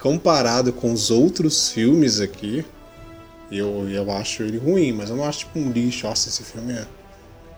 Comparado 0.01 0.73
com 0.73 0.93
os 0.93 1.11
outros 1.11 1.71
filmes 1.71 2.21
aqui, 2.21 2.65
eu, 3.51 3.89
eu 3.89 4.11
acho 4.11 4.43
ele 4.43 4.59
ruim, 4.59 4.93
mas 4.93 5.11
eu 5.11 5.17
não 5.17 5.25
acho 5.25 5.41
tipo 5.41 5.59
um 5.59 5.71
lixo. 5.71 6.07
Nossa, 6.07 6.29
esse 6.29 6.43
filme 6.43 6.73
é. 6.73 6.87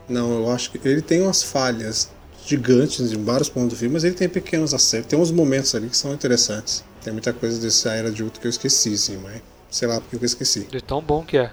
Não, 0.09 0.41
eu 0.41 0.51
acho 0.51 0.71
que 0.71 0.89
ele 0.89 1.03
tem 1.03 1.23
umas 1.23 1.43
falhas 1.43 2.11
gigantes 2.45 3.13
em 3.13 3.25
vários 3.25 3.49
pontos 3.49 3.71
do 3.71 3.77
filme, 3.77 3.95
mas 3.95 4.05
ele 4.05 4.15
tem 4.15 4.29
pequenos 4.29 4.73
acertos. 4.73 5.09
Tem 5.09 5.19
uns 5.19 5.31
momentos 5.31 5.75
ali 5.75 5.89
que 5.89 5.97
são 5.97 6.13
interessantes. 6.13 6.85
Tem 7.03 7.13
muita 7.13 7.33
coisa 7.33 7.61
desse 7.61 7.89
Era 7.89 8.11
de 8.11 8.23
Ultron 8.23 8.41
que 8.41 8.47
eu 8.47 8.51
esqueci, 8.51 8.97
sim, 8.97 9.17
mas 9.17 9.43
sei 9.71 9.89
lá 9.89 10.01
porque 10.01 10.17
eu 10.17 10.25
esqueci. 10.25 10.61
De 10.61 10.81
tão 10.81 11.03
bom 11.03 11.25
que 11.25 11.39
é. 11.39 11.53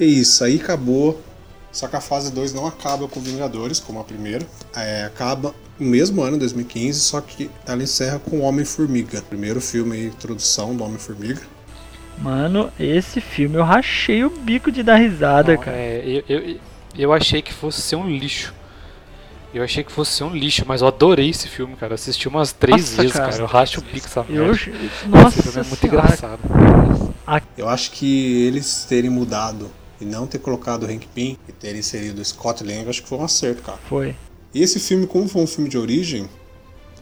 É 0.00 0.04
isso, 0.04 0.42
aí 0.42 0.56
acabou. 0.56 1.20
Só 1.70 1.88
que 1.88 1.96
a 1.96 2.00
fase 2.00 2.30
2 2.30 2.52
não 2.52 2.66
acaba 2.66 3.08
com 3.08 3.18
Vingadores, 3.20 3.80
como 3.80 3.98
a 3.98 4.04
primeira. 4.04 4.46
É, 4.76 5.04
acaba 5.04 5.54
no 5.78 5.86
mesmo 5.86 6.22
ano, 6.22 6.38
2015, 6.38 7.00
só 7.00 7.20
que 7.20 7.50
ela 7.66 7.82
encerra 7.82 8.18
com 8.18 8.40
Homem-Formiga. 8.40 9.22
Primeiro 9.22 9.60
filme 9.60 9.96
aí, 9.96 10.06
introdução 10.06 10.76
do 10.76 10.84
Homem-Formiga. 10.84 11.40
Mano, 12.18 12.70
esse 12.78 13.20
filme 13.20 13.56
eu 13.56 13.64
rachei 13.64 14.24
o 14.24 14.30
bico 14.30 14.70
de 14.70 14.82
dar 14.82 14.96
risada, 14.96 15.54
Não, 15.54 15.60
cara. 15.60 15.76
é, 15.76 16.22
eu, 16.28 16.38
eu, 16.38 16.56
eu 16.96 17.12
achei 17.12 17.42
que 17.42 17.52
fosse 17.52 17.80
ser 17.82 17.96
um 17.96 18.08
lixo. 18.08 18.54
Eu 19.52 19.62
achei 19.62 19.84
que 19.84 19.92
fosse 19.92 20.12
ser 20.12 20.24
um 20.24 20.34
lixo, 20.34 20.64
mas 20.66 20.80
eu 20.80 20.88
adorei 20.88 21.28
esse 21.28 21.46
filme, 21.48 21.76
cara. 21.76 21.94
Assisti 21.94 22.26
umas 22.28 22.52
três 22.52 22.90
Nossa, 22.90 23.02
vezes, 23.02 23.12
cara. 23.12 23.30
cara. 23.30 23.42
Eu 23.42 23.46
racho 23.46 23.80
o 23.80 23.82
bico 23.84 24.06
essa 24.06 24.24
Eu, 24.28 24.46
merda. 24.46 24.52
Esse 24.52 25.08
nossa, 25.08 25.42
filme 25.42 25.58
é 25.60 25.62
muito 25.64 25.76
senhora. 25.76 25.98
engraçado. 25.98 26.40
Eu 27.56 27.68
acho 27.68 27.90
que 27.90 28.46
eles 28.46 28.84
terem 28.88 29.10
mudado 29.10 29.70
e 30.00 30.04
não 30.04 30.26
ter 30.26 30.38
colocado 30.38 30.84
o 30.84 30.86
Hank 30.86 31.06
Pym 31.14 31.38
e 31.48 31.52
terem 31.52 31.80
inserido 31.80 32.20
o 32.20 32.24
Scott 32.24 32.64
Lang, 32.64 32.88
acho 32.88 33.02
que 33.02 33.08
foi 33.08 33.18
um 33.18 33.24
acerto, 33.24 33.62
cara. 33.62 33.78
Foi. 33.88 34.14
E 34.54 34.62
esse 34.62 34.80
filme, 34.80 35.06
como 35.06 35.28
foi 35.28 35.42
um 35.42 35.46
filme 35.46 35.68
de 35.68 35.78
origem, 35.78 36.28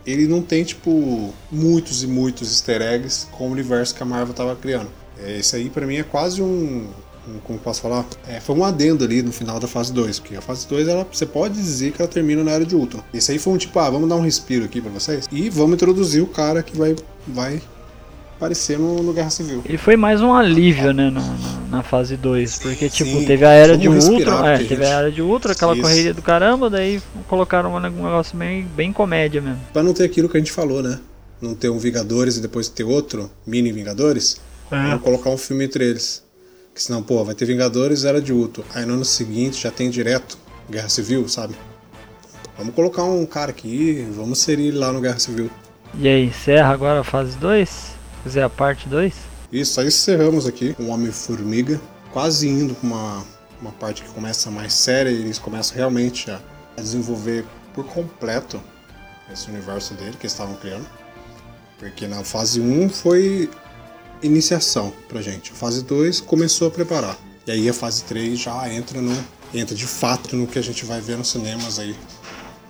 ele 0.05 0.27
não 0.27 0.43
tem, 0.43 0.65
tipo, 0.65 1.33
muitos 1.51 2.03
e 2.03 2.07
muitos 2.07 2.49
easter 2.51 2.83
eggs 2.83 3.27
com 3.33 3.49
o 3.49 3.53
universo 3.53 3.95
que 3.95 4.03
a 4.03 4.07
Marvel 4.07 4.35
tava 4.35 4.57
criando. 4.57 4.91
É, 5.25 5.39
Esse 5.39 5.57
aí, 5.57 5.71
pra 5.71 5.87
mim, 5.87 5.97
é 5.97 6.03
quase 6.03 6.43
um. 6.43 6.47
um- 7.29 7.39
como 7.45 7.59
posso 7.59 7.83
falar? 7.83 8.07
É, 8.27 8.41
foi 8.41 8.57
um 8.57 8.65
adendo 8.65 9.05
ali 9.05 9.23
no 9.23 9.31
final 9.33 9.61
da 9.61 9.69
fase 9.69 9.93
2, 9.93 10.19
porque 10.19 10.37
a 10.37 10.41
fase 10.41 10.67
2, 10.67 10.89
ela, 10.89 11.07
você 11.11 11.27
pode 11.27 11.55
dizer 11.55 11.93
que 11.93 12.01
ela 12.03 12.11
termina 12.11 12.43
na 12.43 12.51
era 12.53 12.65
de 12.65 12.75
Ultron. 12.75 13.03
Esse 13.13 13.33
aí 13.33 13.39
foi 13.39 13.53
um 13.53 13.57
tipo, 13.57 13.79
ah, 13.79 13.89
vamos 13.91 14.09
dar 14.09 14.17
um 14.17 14.23
respiro 14.23 14.65
aqui 14.65 14.81
pra 14.81 14.91
vocês 14.91 15.27
e 15.31 15.49
vamos 15.51 15.75
introduzir 15.75 16.23
o 16.23 16.27
cara 16.27 16.63
que 16.63 16.77
vai, 16.77 16.97
vai 17.29 17.61
aparecer 18.41 18.79
no, 18.79 19.03
no 19.03 19.13
Guerra 19.13 19.29
Civil. 19.29 19.63
Ele 19.67 19.77
foi 19.77 19.97
mais 19.97 20.23
um 20.23 20.33
alívio, 20.33 20.95
né, 20.95 21.13
na, 21.71 21.83
fase 21.83 22.17
2. 22.17 22.59
Porque, 22.61 22.89
tipo, 22.89 23.11
Sim, 23.11 23.27
teve 23.27 23.45
a 23.45 23.51
era 23.51 23.77
de 23.77 23.87
Ultron. 23.87 24.45
É, 24.47 24.59
teve 24.65 24.85
a 24.85 24.89
era 24.89 25.13
de 25.13 25.21
Ultron, 25.21 25.53
aquela 25.53 25.75
isso. 25.75 25.83
correria 25.83 26.15
do 26.15 26.23
caramba, 26.23 26.71
daí 26.71 27.03
colocaram 27.29 27.75
um 27.75 27.79
negócio 27.79 28.37
bem, 28.37 28.67
bem 28.75 28.93
comédia 28.95 29.43
mesmo. 29.43 29.61
Pra 29.75 29.83
não 29.83 29.93
ter 29.93 30.05
aquilo 30.05 30.27
que 30.29 30.39
a 30.39 30.41
gente 30.41 30.53
falou, 30.53 30.83
né? 30.83 30.99
Não 31.41 31.55
ter 31.55 31.69
um 31.69 31.79
Vingadores 31.79 32.39
e 32.39 32.41
depois 32.41 32.69
ter 32.69 32.85
outro, 32.85 33.31
mini 33.47 33.71
Vingadores. 33.73 34.41
Vamos 34.71 35.03
colocar 35.03 35.31
um 35.31 35.37
filme 35.37 35.65
entre 35.65 35.85
eles. 35.85 36.23
Que 36.73 36.83
senão, 36.83 37.03
pô, 37.03 37.25
vai 37.25 37.35
ter 37.35 37.45
Vingadores 37.45 38.05
Era 38.05 38.23
de 38.23 38.33
Ultron. 38.33 38.63
Aí 38.73 38.87
no 38.87 38.95
ano 38.95 39.05
seguinte 39.05 39.63
já 39.63 39.71
tem 39.71 39.91
direto 39.91 40.39
Guerra 40.71 40.89
Civil, 40.89 41.29
sabe? 41.29 41.57
Vamos 42.57 42.75
colocar 42.75 43.03
um 43.03 43.27
cara 43.27 43.51
aqui, 43.51 44.07
vamos 44.13 44.39
inserir 44.39 44.69
ele 44.69 44.79
lá 44.79 44.93
no 44.93 45.01
Guerra 45.01 45.19
Civil. 45.19 45.51
E 45.95 46.07
aí, 46.07 46.27
encerra 46.27 46.69
agora 46.69 47.01
a 47.01 47.05
fase 47.05 47.37
2? 47.39 47.93
Quiser 48.23 48.45
a 48.45 48.49
parte 48.49 48.89
2? 48.89 49.15
Isso, 49.51 49.81
aí 49.81 49.89
encerramos 49.89 50.47
aqui 50.47 50.75
com 50.75 50.85
o 50.85 50.89
Homem-Formiga, 50.91 51.81
quase 52.13 52.49
indo 52.49 52.75
pra 52.75 52.87
uma, 52.87 53.25
uma 53.61 53.73
parte 53.73 54.03
que 54.03 54.11
começa 54.11 54.51
mais 54.51 54.73
séria 54.73 55.11
e 55.11 55.17
eles 55.23 55.39
começam 55.39 55.77
realmente 55.77 56.31
a, 56.31 56.41
a 56.77 56.81
desenvolver 56.81 57.45
por 57.75 57.85
completo 57.87 58.63
esse 59.33 59.51
universo 59.51 59.95
dele 59.95 60.13
que 60.13 60.27
eles 60.27 60.33
estavam 60.33 60.55
criando. 60.55 60.87
Porque 61.79 62.07
na 62.07 62.23
fase 62.23 62.61
1 62.61 62.91
foi 62.91 63.51
iniciação 64.23 64.93
pra 65.09 65.23
gente. 65.23 65.53
A 65.53 65.55
fase 65.55 65.83
2 65.83 66.21
começou 66.21 66.69
a 66.69 66.71
preparar. 66.71 67.19
E 67.47 67.51
aí 67.51 67.69
a 67.69 67.75
fase 67.75 68.05
3 68.05 68.39
já 68.39 68.73
entra 68.73 69.01
no 69.01 69.17
entra 69.53 69.75
de 69.75 69.87
fato 69.87 70.37
no 70.37 70.47
que 70.47 70.59
a 70.59 70.63
gente 70.63 70.85
vai 70.85 71.01
ver 71.01 71.17
nos 71.17 71.29
cinemas 71.29 71.79
aí 71.79 71.97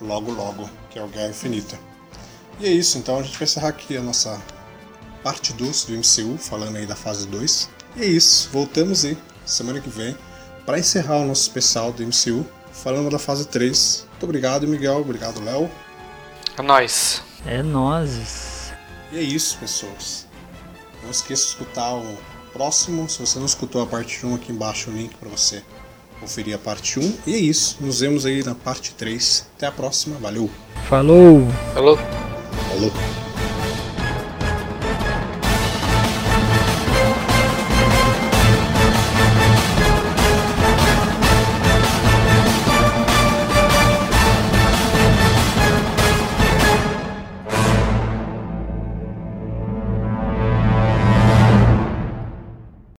logo 0.00 0.32
logo, 0.32 0.68
que 0.88 0.98
é 0.98 1.02
o 1.02 1.08
Guerra 1.08 1.28
Infinita. 1.28 1.78
E 2.58 2.66
é 2.66 2.70
isso, 2.70 2.98
então 2.98 3.18
a 3.18 3.22
gente 3.22 3.36
vai 3.36 3.44
encerrar 3.44 3.68
aqui 3.68 3.96
a 3.96 4.02
nossa 4.02 4.40
parte 5.22 5.52
2 5.52 5.84
do 5.84 5.92
MCU, 5.92 6.38
falando 6.38 6.76
aí 6.76 6.86
da 6.86 6.96
fase 6.96 7.26
2. 7.26 7.68
E 7.96 8.02
é 8.02 8.06
isso, 8.06 8.48
voltamos 8.50 9.04
aí 9.04 9.16
semana 9.44 9.80
que 9.80 9.90
vem 9.90 10.16
para 10.64 10.78
encerrar 10.78 11.18
o 11.18 11.26
nosso 11.26 11.42
especial 11.42 11.92
do 11.92 12.02
MCU, 12.02 12.46
falando 12.72 13.10
da 13.10 13.18
fase 13.18 13.46
3. 13.46 14.06
Muito 14.10 14.24
obrigado, 14.24 14.66
Miguel, 14.66 15.00
obrigado, 15.00 15.42
Léo. 15.42 15.70
É 16.56 16.62
nóis. 16.62 17.22
É 17.44 17.62
nozes. 17.62 18.72
E 19.12 19.18
é 19.18 19.22
isso, 19.22 19.58
pessoas. 19.58 20.29
Não 21.02 21.10
esqueça 21.10 21.42
de 21.42 21.48
escutar 21.50 21.94
o 21.94 22.16
próximo. 22.52 23.08
Se 23.08 23.20
você 23.20 23.38
não 23.38 23.46
escutou 23.46 23.82
a 23.82 23.86
parte 23.86 24.24
1, 24.24 24.34
aqui 24.34 24.52
embaixo 24.52 24.90
o 24.90 24.92
link 24.92 25.14
para 25.16 25.28
você 25.28 25.62
conferir 26.20 26.54
a 26.54 26.58
parte 26.58 27.00
1. 27.00 27.18
E 27.26 27.34
é 27.34 27.38
isso, 27.38 27.78
nos 27.80 28.00
vemos 28.00 28.26
aí 28.26 28.44
na 28.44 28.54
parte 28.54 28.94
3. 28.94 29.46
Até 29.56 29.66
a 29.66 29.72
próxima, 29.72 30.16
valeu! 30.18 30.50
Falou! 30.88 31.46
Falou. 31.74 31.96
Falou! 31.96 33.29